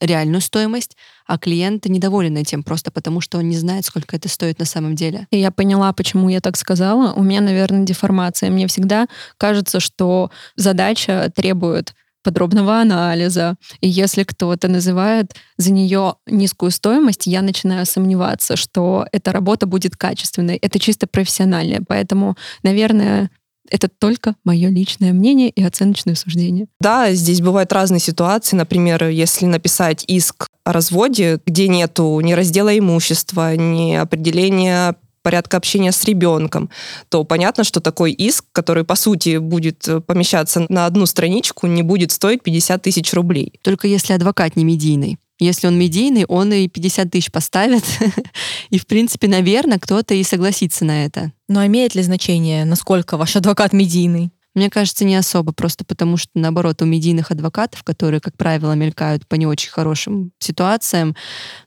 реальную 0.01 0.41
стоимость, 0.41 0.97
а 1.27 1.39
клиент 1.39 1.87
недоволен 1.87 2.37
этим 2.37 2.63
просто 2.63 2.91
потому, 2.91 3.21
что 3.21 3.39
он 3.39 3.49
не 3.49 3.57
знает, 3.57 3.85
сколько 3.85 4.17
это 4.17 4.29
стоит 4.29 4.59
на 4.59 4.65
самом 4.65 4.95
деле. 4.95 5.27
И 5.31 5.39
я 5.39 5.51
поняла, 5.51 5.93
почему 5.93 6.29
я 6.29 6.41
так 6.41 6.57
сказала. 6.57 7.13
У 7.13 7.23
меня, 7.23 7.41
наверное, 7.41 7.85
деформация. 7.85 8.51
Мне 8.51 8.67
всегда 8.67 9.07
кажется, 9.37 9.81
что 9.81 10.31
задача 10.57 11.31
требует 11.35 11.95
подробного 12.23 12.81
анализа. 12.81 13.57
И 13.81 13.89
если 13.89 14.25
кто-то 14.25 14.69
называет 14.69 15.35
за 15.57 15.73
нее 15.73 16.17
низкую 16.27 16.71
стоимость, 16.71 17.27
я 17.27 17.43
начинаю 17.43 17.87
сомневаться, 17.87 18.57
что 18.57 19.07
эта 19.13 19.33
работа 19.33 19.67
будет 19.67 19.97
качественной. 19.97 20.57
Это 20.57 20.79
чисто 20.79 21.07
профессиональная. 21.07 21.83
Поэтому, 21.87 22.37
наверное, 22.63 23.31
это 23.69 23.89
только 23.89 24.37
мое 24.45 24.69
личное 24.69 25.13
мнение 25.13 25.51
и 25.51 25.63
оценочное 25.63 26.15
суждение. 26.15 26.67
Да, 26.81 27.13
здесь 27.13 27.41
бывают 27.41 27.73
разные 27.73 28.01
ситуации. 28.01 28.57
Например, 28.57 29.09
если 29.09 29.47
написать 29.47 30.05
иск 30.07 30.47
о 30.65 30.73
разводе, 30.73 31.41
где 31.47 31.69
нету 31.69 32.19
ни 32.21 32.33
раздела 32.33 32.77
имущества, 32.77 33.57
ни 33.57 33.95
определения 33.95 34.97
порядка 35.23 35.59
общения 35.59 35.93
с 35.93 36.05
ребенком, 36.05 36.71
то 37.09 37.25
понятно, 37.25 37.65
что 37.65 37.81
такой 37.81 38.13
иск, 38.13 38.45
который, 38.53 38.85
по 38.85 38.95
сути, 38.95 39.37
будет 39.37 39.87
э, 39.87 40.01
помещаться 40.01 40.65
на 40.69 40.87
одну 40.87 41.05
страничку, 41.05 41.67
не 41.67 41.83
будет 41.83 42.11
стоить 42.11 42.43
50 42.43 42.83
тысяч 42.83 43.13
рублей. 43.13 43.61
Только 43.63 43.87
если 43.87 44.15
адвокат 44.15 44.57
не 44.57 44.65
медийный. 44.65 45.19
Если 45.41 45.67
он 45.67 45.79
медийный, 45.79 46.27
он 46.27 46.53
и 46.53 46.69
50 46.69 47.11
тысяч 47.11 47.33
поставит. 47.33 47.83
И, 48.71 48.79
в 48.79 48.87
принципе, 48.87 49.27
наверное, 49.27 49.79
кто-то 49.79 50.15
и 50.15 50.23
согласится 50.23 50.85
на 50.85 51.05
это. 51.05 51.33
Но 51.49 51.65
имеет 51.67 51.95
ли 51.95 52.03
значение, 52.03 52.65
насколько 52.65 53.17
ваш 53.17 53.35
адвокат 53.37 53.73
медийный? 53.73 54.31
Мне 54.55 54.69
кажется, 54.69 55.05
не 55.05 55.17
особо, 55.17 55.53
просто 55.53 55.85
потому 55.85 56.17
что, 56.17 56.31
наоборот, 56.35 56.83
у 56.83 56.85
медийных 56.85 57.31
адвокатов, 57.31 57.85
которые, 57.85 58.21
как 58.21 58.37
правило, 58.37 58.73
мелькают 58.73 59.27
по 59.27 59.37
не 59.37 59.47
очень 59.47 59.71
хорошим 59.71 60.33
ситуациям, 60.41 61.17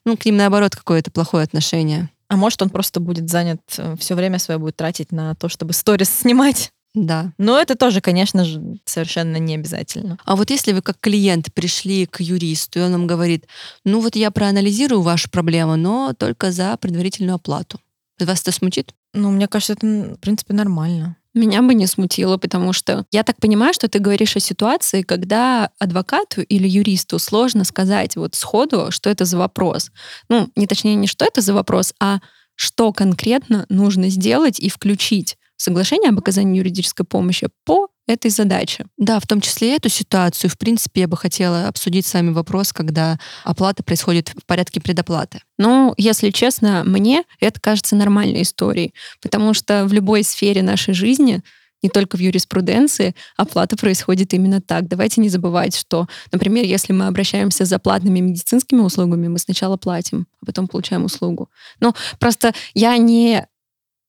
ну, 0.06 0.18
к 0.18 0.26
ним, 0.26 0.38
наоборот, 0.38 0.76
какое-то 0.76 1.10
плохое 1.10 1.44
отношение. 1.44 2.10
А 2.28 2.36
может, 2.36 2.62
он 2.62 2.70
просто 2.70 3.00
будет 3.00 3.30
занят, 3.30 3.62
все 3.98 4.16
время 4.16 4.38
свое 4.38 4.60
будет 4.60 4.76
тратить 4.76 5.12
на 5.12 5.34
то, 5.36 5.48
чтобы 5.50 5.74
сторис 5.74 6.10
снимать? 6.10 6.73
Да. 6.94 7.34
Но 7.38 7.60
это 7.60 7.76
тоже, 7.76 8.02
конечно 8.02 8.46
же, 8.46 8.62
совершенно 8.86 9.38
не 9.38 9.56
обязательно. 9.56 10.18
А 10.26 10.36
вот 10.36 10.52
если 10.52 10.74
вы 10.74 10.82
как 10.82 11.00
клиент 11.00 11.52
пришли 11.54 12.06
к 12.06 12.22
юристу, 12.22 12.80
и 12.80 12.82
он 12.84 12.92
вам 12.92 13.08
говорит, 13.08 13.48
ну 13.84 14.00
вот 14.00 14.16
я 14.16 14.30
проанализирую 14.30 15.02
вашу 15.02 15.30
проблему, 15.30 15.76
но 15.76 16.14
только 16.14 16.52
за 16.52 16.78
предварительную 16.78 17.36
оплату. 17.36 17.80
Вас 18.20 18.42
это 18.42 18.52
смутит? 18.52 18.94
Ну, 19.14 19.32
мне 19.32 19.48
кажется, 19.48 19.74
это, 19.74 19.86
в 19.86 20.18
принципе, 20.18 20.54
нормально. 20.54 21.18
Меня 21.34 21.64
бы 21.64 21.74
не 21.74 21.88
смутило, 21.88 22.38
потому 22.38 22.74
что 22.74 23.06
я 23.12 23.24
так 23.24 23.38
понимаю, 23.38 23.74
что 23.74 23.88
ты 23.88 23.98
говоришь 23.98 24.36
о 24.36 24.40
ситуации, 24.40 25.02
когда 25.02 25.72
адвокату 25.80 26.42
или 26.42 26.68
юристу 26.68 27.18
сложно 27.18 27.64
сказать 27.64 28.16
вот 28.16 28.36
сходу, 28.36 28.92
что 28.92 29.10
это 29.10 29.26
за 29.26 29.40
вопрос. 29.40 29.92
Ну, 30.30 30.50
не 30.56 30.68
точнее, 30.68 30.94
не 30.94 31.08
что 31.08 31.26
это 31.26 31.42
за 31.42 31.56
вопрос, 31.56 31.94
а 32.00 32.20
что 32.56 32.94
конкретно 32.94 33.66
нужно 33.70 34.10
сделать 34.10 34.60
и 34.60 34.70
включить 34.70 35.38
соглашение 35.64 36.10
об 36.10 36.20
оказании 36.20 36.58
юридической 36.58 37.06
помощи 37.06 37.48
по 37.66 37.88
этой 38.06 38.30
задаче. 38.32 38.86
Да, 38.98 39.20
в 39.20 39.28
том 39.28 39.40
числе 39.40 39.78
эту 39.78 39.90
ситуацию. 39.90 40.50
В 40.50 40.58
принципе, 40.58 41.02
я 41.02 41.08
бы 41.08 41.16
хотела 41.16 41.68
обсудить 41.68 42.06
с 42.06 42.14
вами 42.14 42.32
вопрос, 42.32 42.74
когда 42.74 43.18
оплата 43.46 43.82
происходит 43.82 44.34
в 44.36 44.46
порядке 44.46 44.82
предоплаты. 44.82 45.42
Ну, 45.58 45.94
если 45.98 46.32
честно, 46.32 46.84
мне 46.86 47.24
это 47.40 47.62
кажется 47.62 47.96
нормальной 47.96 48.42
историей, 48.42 48.94
потому 49.22 49.54
что 49.54 49.86
в 49.86 49.94
любой 49.94 50.24
сфере 50.24 50.62
нашей 50.62 50.94
жизни 50.94 51.42
не 51.82 51.90
только 51.90 52.16
в 52.18 52.22
юриспруденции, 52.22 53.14
оплата 53.36 53.76
происходит 53.76 54.34
именно 54.34 54.62
так. 54.62 54.88
Давайте 54.88 55.20
не 55.20 55.28
забывать, 55.30 55.76
что, 55.76 56.08
например, 56.32 56.64
если 56.64 56.94
мы 56.94 57.08
обращаемся 57.08 57.66
за 57.66 57.78
платными 57.78 58.22
медицинскими 58.22 58.80
услугами, 58.80 59.28
мы 59.28 59.38
сначала 59.38 59.76
платим, 59.76 60.26
а 60.42 60.46
потом 60.46 60.68
получаем 60.68 61.04
услугу. 61.04 61.50
Ну, 61.82 61.94
просто 62.20 62.54
я 62.74 62.96
не 62.98 63.46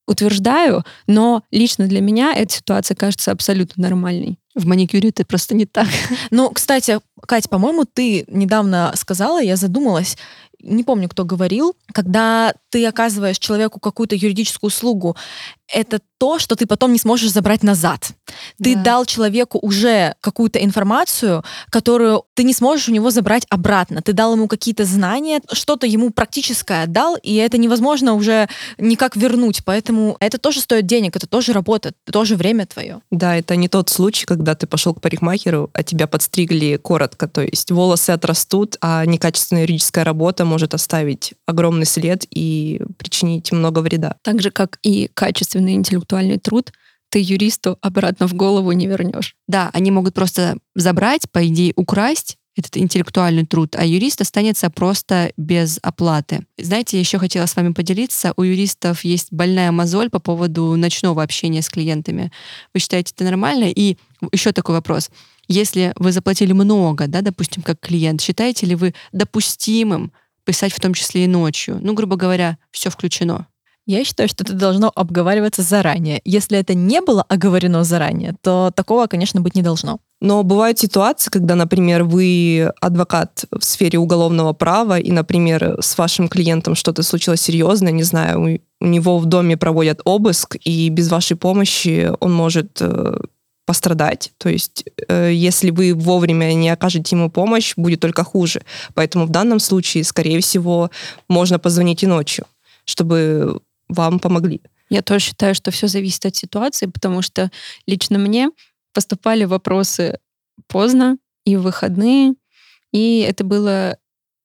утверждаю, 0.07 0.83
но 1.07 1.43
лично 1.51 1.87
для 1.87 2.01
меня 2.01 2.33
эта 2.33 2.53
ситуация 2.53 2.95
кажется 2.95 3.31
абсолютно 3.31 3.83
нормальной. 3.83 4.37
В 4.55 4.65
маникюре 4.65 5.09
это 5.09 5.25
просто 5.25 5.53
не 5.53 5.65
так. 5.65 5.87
Ну, 6.31 6.49
кстати, 6.49 6.99
Катя, 7.27 7.49
по-моему, 7.49 7.85
ты 7.85 8.23
недавно 8.27 8.93
сказала, 8.95 9.41
я 9.41 9.57
задумалась, 9.57 10.17
не 10.65 10.83
помню, 10.83 11.07
кто 11.09 11.23
говорил, 11.23 11.75
когда 11.93 12.53
ты 12.69 12.85
оказываешь 12.85 13.39
человеку 13.39 13.79
какую-то 13.79 14.15
юридическую 14.15 14.67
услугу, 14.67 15.15
это 15.67 15.99
то, 16.19 16.37
что 16.39 16.55
ты 16.55 16.65
потом 16.67 16.93
не 16.93 16.99
сможешь 16.99 17.31
забрать 17.31 17.63
назад. 17.63 18.09
Ты 18.61 18.75
Да. 18.75 18.83
дал 18.83 19.05
человеку 19.05 19.59
уже 19.61 20.15
какую-то 20.21 20.63
информацию, 20.63 21.43
которую 21.69 22.23
ты 22.35 22.43
не 22.43 22.53
сможешь 22.53 22.87
у 22.87 22.91
него 22.91 23.09
забрать 23.11 23.45
обратно. 23.49 24.01
Ты 24.01 24.13
дал 24.13 24.33
ему 24.33 24.47
какие-то 24.47 24.85
знания, 24.85 25.41
что-то 25.51 25.87
ему 25.87 26.11
практическое 26.11 26.85
дал, 26.87 27.15
и 27.15 27.33
это 27.35 27.57
невозможно 27.57 28.13
уже 28.13 28.47
никак 28.77 29.15
вернуть. 29.15 29.65
Поэтому 29.65 30.17
это 30.19 30.37
тоже 30.37 30.61
стоит 30.61 30.85
денег, 30.85 31.15
это 31.15 31.27
тоже 31.27 31.51
работа, 31.51 31.89
это 31.89 32.11
тоже 32.11 32.35
время 32.35 32.65
твое. 32.65 33.01
Да, 33.11 33.35
это 33.35 33.55
не 33.55 33.67
тот 33.67 33.89
случай, 33.89 34.25
когда 34.25 34.55
ты 34.55 34.67
пошел 34.67 34.93
к 34.93 35.01
парикмахеру, 35.01 35.69
а 35.73 35.83
тебя 35.83 36.07
подстригли 36.07 36.77
коротко. 36.77 37.27
То 37.27 37.41
есть 37.41 37.71
волосы 37.71 38.11
отрастут, 38.11 38.77
а 38.81 39.05
некачественная 39.05 39.63
юридическая 39.63 40.03
работа 40.03 40.45
может 40.45 40.54
оставить 40.73 41.33
огромный 41.45 41.85
след 41.85 42.25
и 42.29 42.81
причинить 42.97 43.51
много 43.51 43.79
вреда. 43.79 44.15
Так 44.21 44.41
же, 44.41 44.51
как 44.51 44.79
и 44.83 45.09
качественный 45.13 45.73
интеллектуальный 45.73 46.37
труд, 46.37 46.71
ты 47.09 47.19
юристу 47.19 47.77
обратно 47.81 48.27
в 48.27 48.33
голову 48.33 48.71
не 48.71 48.87
вернешь. 48.87 49.35
Да, 49.47 49.69
они 49.73 49.91
могут 49.91 50.13
просто 50.13 50.57
забрать, 50.75 51.29
по 51.31 51.45
идее, 51.47 51.73
украсть 51.75 52.37
этот 52.57 52.77
интеллектуальный 52.77 53.45
труд, 53.45 53.75
а 53.75 53.85
юрист 53.85 54.21
останется 54.21 54.69
просто 54.69 55.31
без 55.37 55.77
оплаты. 55.81 56.45
Знаете, 56.57 56.97
я 56.97 57.01
еще 57.01 57.19
хотела 57.19 57.45
с 57.45 57.55
вами 57.55 57.73
поделиться. 57.73 58.33
У 58.37 58.43
юристов 58.43 59.03
есть 59.03 59.27
больная 59.31 59.71
мозоль 59.71 60.09
по 60.09 60.19
поводу 60.19 60.75
ночного 60.75 61.21
общения 61.21 61.61
с 61.61 61.69
клиентами. 61.69 62.31
Вы 62.73 62.79
считаете 62.79 63.13
это 63.15 63.25
нормально? 63.25 63.65
И 63.65 63.97
еще 64.31 64.53
такой 64.53 64.75
вопрос. 64.75 65.09
Если 65.47 65.93
вы 65.97 66.11
заплатили 66.11 66.53
много, 66.53 67.07
да, 67.07 67.21
допустим, 67.21 67.61
как 67.61 67.79
клиент, 67.79 68.21
считаете 68.21 68.65
ли 68.65 68.75
вы 68.75 68.93
допустимым 69.11 70.11
писать 70.45 70.73
в 70.73 70.79
том 70.79 70.93
числе 70.93 71.25
и 71.25 71.27
ночью? 71.27 71.79
Ну, 71.81 71.93
грубо 71.93 72.15
говоря, 72.15 72.57
все 72.71 72.89
включено. 72.89 73.47
Я 73.87 74.03
считаю, 74.03 74.27
что 74.27 74.43
это 74.43 74.53
должно 74.53 74.91
обговариваться 74.95 75.61
заранее. 75.61 76.19
Если 76.25 76.57
это 76.57 76.73
не 76.73 77.01
было 77.01 77.21
оговорено 77.21 77.83
заранее, 77.83 78.35
то 78.41 78.71
такого, 78.73 79.05
конечно, 79.05 79.41
быть 79.41 79.55
не 79.55 79.61
должно. 79.61 79.99
Но 80.21 80.41
бывают 80.41 80.79
ситуации, 80.79 81.29
когда, 81.29 81.53
например, 81.53 82.03
вы 82.03 82.71
адвокат 82.81 83.45
в 83.51 83.63
сфере 83.63 83.99
уголовного 83.99 84.53
права, 84.53 84.97
и, 84.97 85.11
например, 85.11 85.77
с 85.81 85.97
вашим 85.99 86.29
клиентом 86.29 86.73
что-то 86.73 87.03
случилось 87.03 87.41
серьезное, 87.41 87.91
не 87.91 88.03
знаю, 88.03 88.59
у, 88.81 88.85
него 88.85 89.19
в 89.19 89.25
доме 89.25 89.55
проводят 89.55 90.01
обыск, 90.03 90.57
и 90.63 90.89
без 90.89 91.09
вашей 91.09 91.37
помощи 91.37 92.11
он 92.19 92.33
может 92.33 92.79
э, 92.81 93.19
пострадать. 93.65 94.31
То 94.37 94.49
есть, 94.49 94.85
э, 95.07 95.31
если 95.33 95.71
вы 95.71 95.93
вовремя 95.93 96.53
не 96.53 96.69
окажете 96.69 97.15
ему 97.15 97.29
помощь, 97.29 97.73
будет 97.75 97.99
только 97.99 98.23
хуже. 98.23 98.61
Поэтому 98.93 99.25
в 99.25 99.29
данном 99.29 99.59
случае, 99.59 100.03
скорее 100.03 100.39
всего, 100.39 100.91
можно 101.27 101.59
позвонить 101.59 102.03
и 102.03 102.07
ночью, 102.07 102.45
чтобы 102.85 103.59
вам 103.89 104.19
помогли. 104.19 104.61
Я 104.89 105.01
тоже 105.01 105.25
считаю, 105.25 105.55
что 105.55 105.71
все 105.71 105.87
зависит 105.87 106.25
от 106.25 106.35
ситуации, 106.35 106.85
потому 106.85 107.21
что 107.21 107.51
лично 107.87 108.19
мне 108.19 108.49
поступали 108.93 109.45
вопросы 109.45 110.19
поздно 110.67 111.17
и 111.43 111.55
в 111.55 111.63
выходные, 111.63 112.35
и 112.91 113.25
это 113.27 113.43
было 113.43 113.97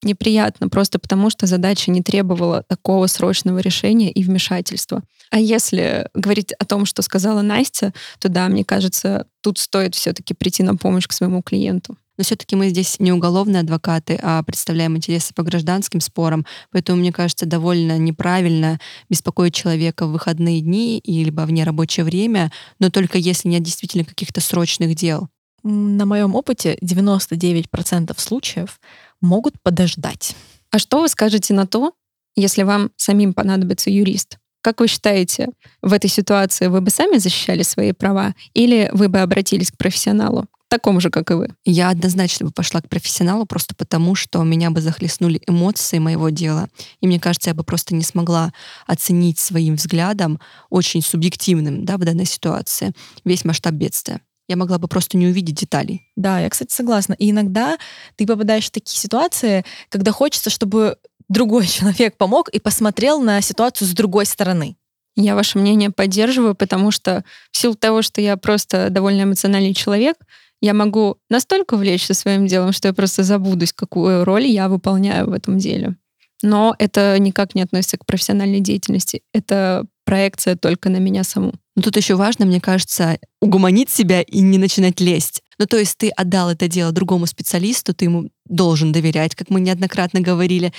неприятно, 0.02 0.68
просто 0.68 0.98
потому 0.98 1.30
что 1.30 1.46
задача 1.46 1.90
не 1.90 2.02
требовала 2.02 2.64
такого 2.68 3.06
срочного 3.06 3.58
решения 3.58 4.10
и 4.10 4.22
вмешательства. 4.22 5.02
А 5.30 5.38
если 5.38 6.08
говорить 6.14 6.52
о 6.52 6.64
том, 6.64 6.86
что 6.86 7.02
сказала 7.02 7.42
Настя, 7.42 7.92
то 8.18 8.28
да, 8.28 8.48
мне 8.48 8.64
кажется, 8.64 9.26
тут 9.42 9.58
стоит 9.58 9.94
все-таки 9.94 10.34
прийти 10.34 10.62
на 10.62 10.76
помощь 10.76 11.06
к 11.06 11.12
своему 11.12 11.42
клиенту. 11.42 11.96
Но 12.20 12.24
все-таки 12.24 12.54
мы 12.54 12.68
здесь 12.68 12.96
не 12.98 13.12
уголовные 13.12 13.60
адвокаты, 13.60 14.18
а 14.22 14.42
представляем 14.42 14.94
интересы 14.94 15.32
по 15.32 15.42
гражданским 15.42 16.00
спорам. 16.00 16.44
Поэтому, 16.70 16.98
мне 16.98 17.12
кажется, 17.12 17.46
довольно 17.46 17.96
неправильно 17.96 18.78
беспокоить 19.08 19.54
человека 19.54 20.06
в 20.06 20.12
выходные 20.12 20.60
дни 20.60 20.98
и 20.98 21.24
либо 21.24 21.42
в 21.42 21.50
нерабочее 21.50 22.04
время, 22.04 22.52
но 22.78 22.90
только 22.90 23.16
если 23.16 23.48
нет 23.48 23.62
действительно 23.62 24.04
каких-то 24.04 24.42
срочных 24.42 24.94
дел. 24.96 25.28
На 25.62 26.04
моем 26.06 26.34
опыте 26.34 26.76
99% 26.82 28.14
случаев 28.18 28.80
могут 29.20 29.60
подождать. 29.62 30.34
А 30.70 30.78
что 30.78 31.00
вы 31.00 31.08
скажете 31.08 31.54
на 31.54 31.66
то, 31.66 31.92
если 32.36 32.62
вам 32.62 32.90
самим 32.96 33.34
понадобится 33.34 33.90
юрист? 33.90 34.38
Как 34.62 34.80
вы 34.80 34.88
считаете, 34.88 35.48
в 35.80 35.92
этой 35.92 36.10
ситуации 36.10 36.66
вы 36.66 36.80
бы 36.80 36.90
сами 36.90 37.16
защищали 37.16 37.62
свои 37.62 37.92
права 37.92 38.34
или 38.52 38.90
вы 38.92 39.08
бы 39.08 39.20
обратились 39.20 39.70
к 39.70 39.78
профессионалу, 39.78 40.46
такому 40.70 41.00
же, 41.00 41.10
как 41.10 41.30
и 41.30 41.34
вы? 41.34 41.48
Я 41.64 41.90
однозначно 41.90 42.46
бы 42.46 42.52
пошла 42.52 42.80
к 42.80 42.88
профессионалу 42.88 43.44
просто 43.44 43.74
потому, 43.74 44.14
что 44.14 44.42
меня 44.42 44.70
бы 44.70 44.80
захлестнули 44.80 45.42
эмоции 45.46 45.98
моего 45.98 46.30
дела. 46.30 46.68
И 47.00 47.06
мне 47.06 47.18
кажется, 47.20 47.50
я 47.50 47.54
бы 47.54 47.64
просто 47.64 47.94
не 47.94 48.04
смогла 48.04 48.52
оценить 48.86 49.38
своим 49.38 49.74
взглядом, 49.74 50.40
очень 50.70 51.02
субъективным 51.02 51.84
да, 51.84 51.96
в 51.96 52.00
данной 52.00 52.26
ситуации, 52.26 52.92
весь 53.24 53.44
масштаб 53.44 53.74
бедствия. 53.74 54.20
Я 54.50 54.56
могла 54.56 54.78
бы 54.78 54.88
просто 54.88 55.16
не 55.16 55.28
увидеть 55.28 55.54
деталей. 55.54 56.08
Да, 56.16 56.40
я, 56.40 56.50
кстати, 56.50 56.72
согласна. 56.72 57.12
И 57.12 57.30
иногда 57.30 57.78
ты 58.16 58.26
попадаешь 58.26 58.66
в 58.66 58.72
такие 58.72 58.98
ситуации, 58.98 59.64
когда 59.90 60.10
хочется, 60.10 60.50
чтобы 60.50 60.96
другой 61.28 61.66
человек 61.68 62.16
помог 62.16 62.48
и 62.48 62.58
посмотрел 62.58 63.20
на 63.20 63.40
ситуацию 63.42 63.86
с 63.86 63.92
другой 63.92 64.26
стороны. 64.26 64.76
Я 65.14 65.36
ваше 65.36 65.56
мнение 65.60 65.90
поддерживаю, 65.90 66.56
потому 66.56 66.90
что 66.90 67.22
в 67.52 67.58
силу 67.58 67.76
того, 67.76 68.02
что 68.02 68.20
я 68.20 68.36
просто 68.36 68.90
довольно 68.90 69.22
эмоциональный 69.22 69.72
человек, 69.72 70.16
я 70.60 70.74
могу 70.74 71.18
настолько 71.30 71.74
увлечься 71.74 72.12
своим 72.12 72.48
делом, 72.48 72.72
что 72.72 72.88
я 72.88 72.92
просто 72.94 73.22
забудусь, 73.22 73.72
какую 73.72 74.24
роль 74.24 74.46
я 74.46 74.68
выполняю 74.68 75.30
в 75.30 75.32
этом 75.32 75.58
деле. 75.58 75.94
Но 76.42 76.74
это 76.80 77.16
никак 77.20 77.54
не 77.54 77.62
относится 77.62 77.98
к 77.98 78.04
профессиональной 78.04 78.58
деятельности. 78.58 79.22
Это 79.32 79.86
проекция 80.04 80.56
только 80.56 80.90
на 80.90 80.96
меня 80.96 81.22
саму. 81.22 81.52
Но 81.80 81.84
тут 81.84 81.96
еще 81.96 82.14
важно, 82.14 82.44
мне 82.44 82.60
кажется, 82.60 83.18
угомонить 83.40 83.88
себя 83.88 84.20
и 84.20 84.40
не 84.40 84.58
начинать 84.58 85.00
лезть. 85.00 85.40
Ну, 85.58 85.64
то 85.64 85.78
есть 85.78 85.96
ты 85.96 86.10
отдал 86.10 86.50
это 86.50 86.68
дело 86.68 86.92
другому 86.92 87.24
специалисту, 87.24 87.94
ты 87.94 88.04
ему 88.04 88.28
должен 88.44 88.92
доверять, 88.92 89.34
как 89.34 89.48
мы 89.48 89.62
неоднократно 89.62 90.20
говорили. 90.20 90.74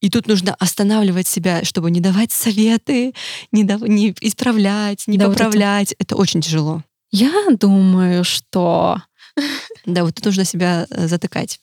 И 0.00 0.10
тут 0.10 0.28
нужно 0.28 0.54
останавливать 0.60 1.26
себя, 1.26 1.64
чтобы 1.64 1.90
не 1.90 1.98
давать 2.00 2.30
советы, 2.30 3.14
не, 3.50 3.64
дав- 3.64 3.80
не 3.82 4.14
исправлять, 4.20 5.08
не 5.08 5.18
Да, 5.18 5.26
вот 5.26 5.34
это- 5.34 5.46
поправлять. 5.46 5.96
это... 5.98 6.14
очень 6.14 6.40
тяжело. 6.40 6.84
Я 7.10 7.32
думаю, 7.58 8.22
что 8.22 9.02
Да, 9.86 10.04
вот 10.04 10.14
тут 10.14 10.26
нужно 10.26 10.44
себя 10.44 10.86
э, 10.88 11.08
затыкать. 11.08 11.58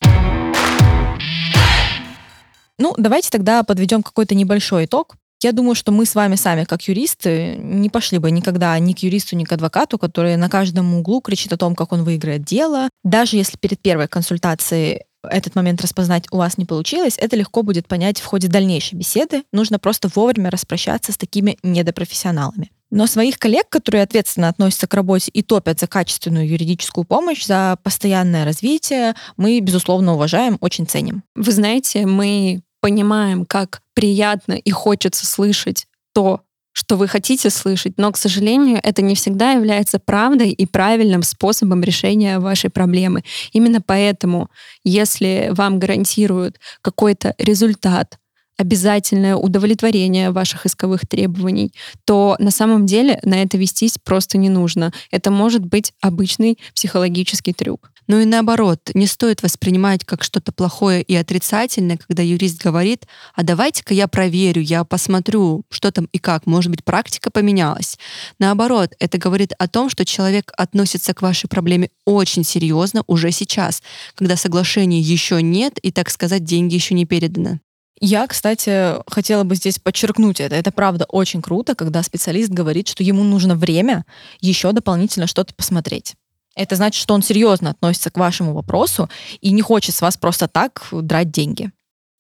Ну, 2.78 2.94
давайте 2.98 3.30
тогда 3.30 3.64
подведем 3.64 4.04
какой-то 4.04 4.36
небольшой 4.36 4.84
итог. 4.84 5.16
Я 5.44 5.54
думаю, 5.54 5.74
что 5.74 5.92
мы 5.92 6.06
с 6.06 6.14
вами 6.14 6.36
сами, 6.36 6.66
как 6.66 6.84
юристы, 6.84 7.56
не 7.58 7.90
пошли 7.90 8.20
бы 8.20 8.30
никогда 8.30 8.78
ни 8.78 8.94
к 8.94 9.00
юристу, 9.00 9.36
ни 9.36 9.44
к 9.44 9.52
адвокату, 9.52 9.98
который 9.98 10.38
на 10.38 10.50
каждом 10.50 10.94
углу 10.94 11.20
кричит 11.20 11.52
о 11.52 11.58
том, 11.58 11.76
как 11.76 11.92
он 11.94 12.04
выиграет 12.04 12.44
дело. 12.44 12.90
Даже 13.04 13.38
если 13.38 13.58
перед 13.58 13.80
первой 13.80 14.08
консультацией 14.08 15.02
этот 15.24 15.56
момент 15.56 15.82
распознать 15.82 16.26
у 16.32 16.38
вас 16.38 16.58
не 16.58 16.66
получилось, 16.66 17.16
это 17.18 17.36
легко 17.36 17.64
будет 17.64 17.88
понять 17.88 18.20
в 18.20 18.26
ходе 18.26 18.48
дальнейшей 18.48 18.98
беседы. 18.98 19.44
Нужно 19.52 19.80
просто 19.80 20.10
вовремя 20.14 20.50
распрощаться 20.50 21.12
с 21.12 21.18
такими 21.18 21.58
недопрофессионалами. 21.64 22.72
Но 22.92 23.08
своих 23.08 23.40
коллег, 23.40 23.70
которые 23.70 24.04
ответственно 24.04 24.50
относятся 24.50 24.86
к 24.86 24.94
работе 24.94 25.32
и 25.32 25.42
топят 25.42 25.80
за 25.80 25.88
качественную 25.88 26.48
юридическую 26.48 27.06
помощь, 27.06 27.46
за 27.46 27.78
постоянное 27.84 28.46
развитие, 28.46 29.16
мы, 29.38 29.60
безусловно, 29.62 30.14
уважаем, 30.14 30.58
очень 30.60 30.86
ценим. 30.86 31.24
Вы 31.36 31.52
знаете, 31.52 32.06
мы 32.06 32.62
понимаем, 32.82 33.46
как 33.46 33.82
приятно 33.94 34.54
и 34.54 34.72
хочется 34.72 35.26
слышать 35.26 35.88
то, 36.14 36.42
что 36.74 36.96
вы 36.96 37.08
хотите 37.08 37.50
слышать, 37.50 37.94
но, 37.98 38.12
к 38.12 38.18
сожалению, 38.18 38.80
это 38.82 39.02
не 39.02 39.16
всегда 39.16 39.52
является 39.52 40.00
правдой 40.00 40.52
и 40.52 40.66
правильным 40.66 41.22
способом 41.22 41.84
решения 41.84 42.40
вашей 42.40 42.70
проблемы. 42.70 43.24
Именно 43.52 43.82
поэтому, 43.82 44.50
если 44.84 45.50
вам 45.52 45.80
гарантируют 45.80 46.60
какой-то 46.82 47.36
результат, 47.38 48.18
обязательное 48.58 49.36
удовлетворение 49.36 50.30
ваших 50.30 50.66
исковых 50.66 51.08
требований, 51.08 51.74
то 52.06 52.36
на 52.40 52.52
самом 52.52 52.86
деле 52.86 53.20
на 53.24 53.42
это 53.42 53.58
вестись 53.58 53.98
просто 53.98 54.38
не 54.38 54.50
нужно. 54.50 54.94
Это 55.10 55.32
может 55.32 55.66
быть 55.66 55.94
обычный 56.00 56.60
психологический 56.76 57.54
трюк. 57.54 57.92
Ну 58.12 58.20
и 58.20 58.26
наоборот, 58.26 58.92
не 58.94 59.08
стоит 59.08 59.42
воспринимать 59.42 60.04
как 60.04 60.22
что-то 60.22 60.52
плохое 60.52 61.02
и 61.02 61.16
отрицательное, 61.16 61.96
когда 61.96 62.22
юрист 62.22 62.62
говорит, 62.62 63.08
а 63.34 63.44
давайте-ка 63.44 63.94
я 63.94 64.10
проверю, 64.10 64.62
я 64.62 64.84
посмотрю, 64.84 65.64
что 65.70 65.94
там 65.94 66.10
и 66.12 66.18
как, 66.18 66.46
может 66.46 66.72
быть, 66.72 66.84
практика 66.84 67.32
поменялась. 67.32 67.98
Наоборот, 68.38 68.96
это 69.00 69.18
говорит 69.18 69.54
о 69.58 69.70
том, 69.70 69.90
что 69.90 70.04
человек 70.04 70.52
относится 70.58 71.14
к 71.14 71.22
вашей 71.22 71.48
проблеме 71.48 71.90
очень 72.04 72.44
серьезно 72.44 73.06
уже 73.08 73.32
сейчас, 73.32 73.82
когда 74.16 74.36
соглашения 74.36 75.00
еще 75.00 75.42
нет 75.42 75.80
и, 75.82 75.90
так 75.94 76.10
сказать, 76.10 76.44
деньги 76.44 76.76
еще 76.76 76.96
не 76.96 77.06
переданы. 77.06 77.62
Я, 78.02 78.28
кстати, 78.28 78.96
хотела 79.10 79.46
бы 79.46 79.56
здесь 79.56 79.80
подчеркнуть 79.80 80.42
это. 80.42 80.58
Это 80.58 80.74
правда 80.74 81.06
очень 81.06 81.42
круто, 81.42 81.76
когда 81.76 82.04
специалист 82.04 82.50
говорит, 82.50 82.90
что 82.90 83.04
ему 83.04 83.24
нужно 83.24 83.56
время 83.56 84.06
еще 84.42 84.74
дополнительно 84.74 85.28
что-то 85.28 85.54
посмотреть. 85.54 86.16
Это 86.56 86.76
значит, 86.76 87.02
что 87.02 87.14
он 87.14 87.22
серьезно 87.22 87.72
относится 87.72 88.12
к 88.12 88.18
вашему 88.18 88.54
вопросу 88.54 89.10
и 89.40 89.52
не 89.52 89.62
хочет 89.62 89.96
с 89.96 90.02
вас 90.02 90.18
просто 90.18 90.48
так 90.48 90.88
драть 90.92 91.32
деньги. 91.32 91.72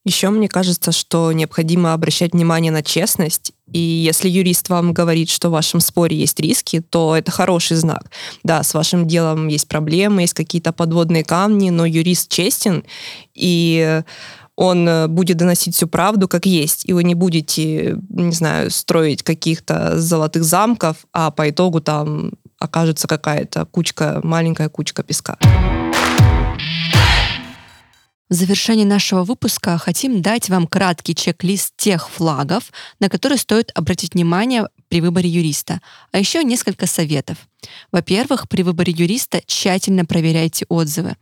Еще 0.03 0.31
мне 0.31 0.47
кажется, 0.47 0.91
что 0.91 1.31
необходимо 1.31 1.93
обращать 1.93 2.33
внимание 2.33 2.71
на 2.71 2.81
честность. 2.81 3.53
И 3.71 3.79
если 3.79 4.29
юрист 4.29 4.67
вам 4.69 4.93
говорит, 4.93 5.29
что 5.29 5.49
в 5.49 5.51
вашем 5.51 5.79
споре 5.79 6.17
есть 6.17 6.39
риски, 6.39 6.81
то 6.81 7.15
это 7.15 7.29
хороший 7.29 7.77
знак. 7.77 8.09
Да, 8.43 8.63
с 8.63 8.73
вашим 8.73 9.07
делом 9.07 9.47
есть 9.47 9.67
проблемы, 9.67 10.21
есть 10.21 10.33
какие-то 10.33 10.73
подводные 10.73 11.23
камни, 11.23 11.69
но 11.69 11.85
юрист 11.85 12.31
честен, 12.31 12.83
и 13.35 14.01
он 14.61 14.87
будет 15.09 15.37
доносить 15.37 15.75
всю 15.75 15.87
правду 15.87 16.27
как 16.27 16.45
есть, 16.45 16.85
и 16.85 16.93
вы 16.93 17.03
не 17.03 17.15
будете, 17.15 17.97
не 18.09 18.31
знаю, 18.31 18.69
строить 18.69 19.23
каких-то 19.23 19.99
золотых 19.99 20.43
замков, 20.43 20.97
а 21.11 21.31
по 21.31 21.49
итогу 21.49 21.81
там 21.81 22.33
окажется 22.59 23.07
какая-то 23.07 23.65
кучка, 23.65 24.21
маленькая 24.23 24.69
кучка 24.69 25.01
песка. 25.01 25.37
В 28.29 28.33
завершении 28.33 28.85
нашего 28.85 29.23
выпуска 29.23 29.77
хотим 29.79 30.21
дать 30.21 30.47
вам 30.47 30.67
краткий 30.67 31.15
чек-лист 31.15 31.73
тех 31.75 32.07
флагов, 32.07 32.71
на 32.99 33.09
которые 33.09 33.39
стоит 33.39 33.71
обратить 33.73 34.13
внимание 34.13 34.69
при 34.89 35.01
выборе 35.01 35.27
юриста, 35.27 35.81
а 36.11 36.19
еще 36.19 36.43
несколько 36.43 36.85
советов. 36.85 37.37
Во-первых, 37.91 38.47
при 38.47 38.61
выборе 38.61 38.93
юриста 38.95 39.41
тщательно 39.45 40.05
проверяйте 40.05 40.65
отзывы. 40.69 41.17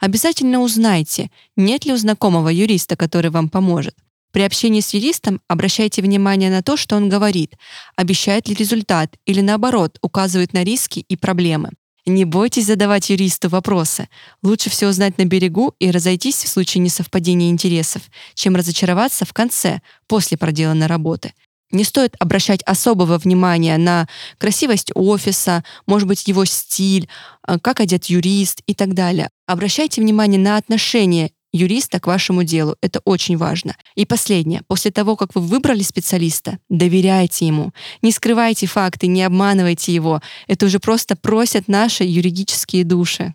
Обязательно 0.00 0.60
узнайте, 0.60 1.30
нет 1.56 1.84
ли 1.84 1.92
у 1.92 1.96
знакомого 1.96 2.48
юриста, 2.48 2.96
который 2.96 3.30
вам 3.30 3.48
поможет. 3.48 3.94
При 4.32 4.42
общении 4.42 4.80
с 4.80 4.94
юристом 4.94 5.40
обращайте 5.46 6.02
внимание 6.02 6.50
на 6.50 6.62
то, 6.62 6.76
что 6.76 6.96
он 6.96 7.08
говорит, 7.08 7.54
обещает 7.96 8.48
ли 8.48 8.54
результат 8.54 9.16
или 9.26 9.40
наоборот 9.40 9.98
указывает 10.02 10.52
на 10.52 10.64
риски 10.64 11.00
и 11.00 11.16
проблемы. 11.16 11.70
Не 12.06 12.24
бойтесь 12.24 12.66
задавать 12.66 13.10
юристу 13.10 13.48
вопросы. 13.48 14.08
Лучше 14.42 14.70
все 14.70 14.88
узнать 14.88 15.18
на 15.18 15.26
берегу 15.26 15.74
и 15.78 15.90
разойтись 15.90 16.44
в 16.44 16.48
случае 16.48 16.82
несовпадения 16.82 17.50
интересов, 17.50 18.02
чем 18.34 18.56
разочароваться 18.56 19.26
в 19.26 19.32
конце, 19.34 19.82
после 20.06 20.38
проделанной 20.38 20.86
работы. 20.86 21.34
Не 21.70 21.84
стоит 21.84 22.16
обращать 22.18 22.62
особого 22.64 23.18
внимания 23.18 23.78
на 23.78 24.08
красивость 24.38 24.90
офиса, 24.94 25.62
может 25.86 26.08
быть, 26.08 26.26
его 26.26 26.44
стиль, 26.44 27.08
э, 27.46 27.58
как 27.60 27.80
одет 27.80 28.06
юрист 28.06 28.62
и 28.66 28.74
так 28.74 28.94
далее. 28.94 29.30
Обращайте 29.46 30.00
внимание 30.00 30.40
на 30.40 30.56
отношения 30.56 31.30
юриста 31.52 32.00
к 32.00 32.06
вашему 32.06 32.44
делу. 32.44 32.76
Это 32.80 33.00
очень 33.04 33.36
важно. 33.36 33.76
И 33.94 34.04
последнее. 34.04 34.62
После 34.66 34.90
того, 34.90 35.16
как 35.16 35.34
вы 35.34 35.40
выбрали 35.40 35.82
специалиста, 35.82 36.58
доверяйте 36.68 37.46
ему. 37.46 37.72
Не 38.02 38.12
скрывайте 38.12 38.66
факты, 38.66 39.06
не 39.06 39.22
обманывайте 39.22 39.94
его. 39.94 40.20
Это 40.46 40.66
уже 40.66 40.78
просто 40.78 41.16
просят 41.16 41.68
наши 41.68 42.04
юридические 42.04 42.84
души. 42.84 43.34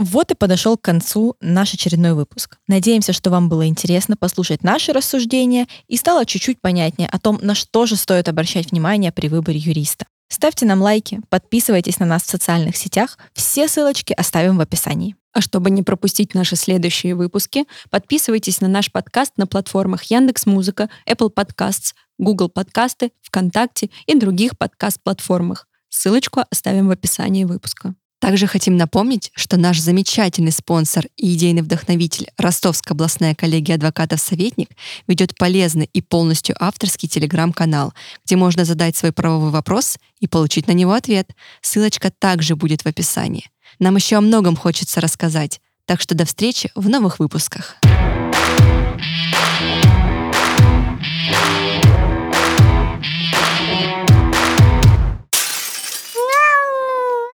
Вот 0.00 0.30
и 0.30 0.34
подошел 0.34 0.78
к 0.78 0.80
концу 0.80 1.36
наш 1.42 1.74
очередной 1.74 2.14
выпуск. 2.14 2.56
Надеемся, 2.66 3.12
что 3.12 3.28
вам 3.28 3.50
было 3.50 3.66
интересно 3.66 4.16
послушать 4.16 4.64
наши 4.64 4.94
рассуждения 4.94 5.68
и 5.88 5.98
стало 5.98 6.24
чуть-чуть 6.24 6.58
понятнее 6.58 7.06
о 7.06 7.18
том, 7.18 7.38
на 7.42 7.54
что 7.54 7.84
же 7.84 7.96
стоит 7.96 8.26
обращать 8.26 8.70
внимание 8.70 9.12
при 9.12 9.28
выборе 9.28 9.58
юриста. 9.58 10.06
Ставьте 10.30 10.64
нам 10.64 10.80
лайки, 10.80 11.20
подписывайтесь 11.28 11.98
на 11.98 12.06
нас 12.06 12.22
в 12.22 12.30
социальных 12.30 12.78
сетях. 12.78 13.18
Все 13.34 13.68
ссылочки 13.68 14.14
оставим 14.14 14.56
в 14.56 14.62
описании. 14.62 15.16
А 15.34 15.42
чтобы 15.42 15.68
не 15.68 15.82
пропустить 15.82 16.32
наши 16.32 16.56
следующие 16.56 17.14
выпуски, 17.14 17.66
подписывайтесь 17.90 18.62
на 18.62 18.68
наш 18.68 18.90
подкаст 18.90 19.34
на 19.36 19.46
платформах 19.46 20.04
Яндекс 20.04 20.46
Музыка, 20.46 20.88
Apple 21.06 21.30
Podcasts, 21.30 21.92
Google 22.16 22.48
Подкасты, 22.48 23.12
ВКонтакте 23.20 23.90
и 24.06 24.18
других 24.18 24.56
подкаст-платформах. 24.56 25.66
Ссылочку 25.90 26.40
оставим 26.50 26.88
в 26.88 26.90
описании 26.90 27.44
выпуска. 27.44 27.94
Также 28.20 28.46
хотим 28.46 28.76
напомнить, 28.76 29.32
что 29.34 29.56
наш 29.56 29.80
замечательный 29.80 30.52
спонсор 30.52 31.06
и 31.16 31.34
идейный 31.34 31.62
вдохновитель 31.62 32.28
Ростовская 32.36 32.94
областная 32.94 33.34
коллегия 33.34 33.76
адвокатов-советник 33.76 34.68
ведет 35.06 35.36
полезный 35.36 35.88
и 35.92 36.02
полностью 36.02 36.54
авторский 36.60 37.08
телеграм-канал, 37.08 37.94
где 38.26 38.36
можно 38.36 38.66
задать 38.66 38.94
свой 38.94 39.12
правовой 39.12 39.50
вопрос 39.50 39.96
и 40.20 40.28
получить 40.28 40.68
на 40.68 40.72
него 40.72 40.92
ответ. 40.92 41.30
Ссылочка 41.62 42.10
также 42.10 42.56
будет 42.56 42.82
в 42.82 42.86
описании. 42.86 43.50
Нам 43.78 43.96
еще 43.96 44.16
о 44.16 44.20
многом 44.20 44.54
хочется 44.54 45.00
рассказать, 45.00 45.60
так 45.86 46.02
что 46.02 46.14
до 46.14 46.26
встречи 46.26 46.70
в 46.74 46.90
новых 46.90 47.20
выпусках. 47.20 47.76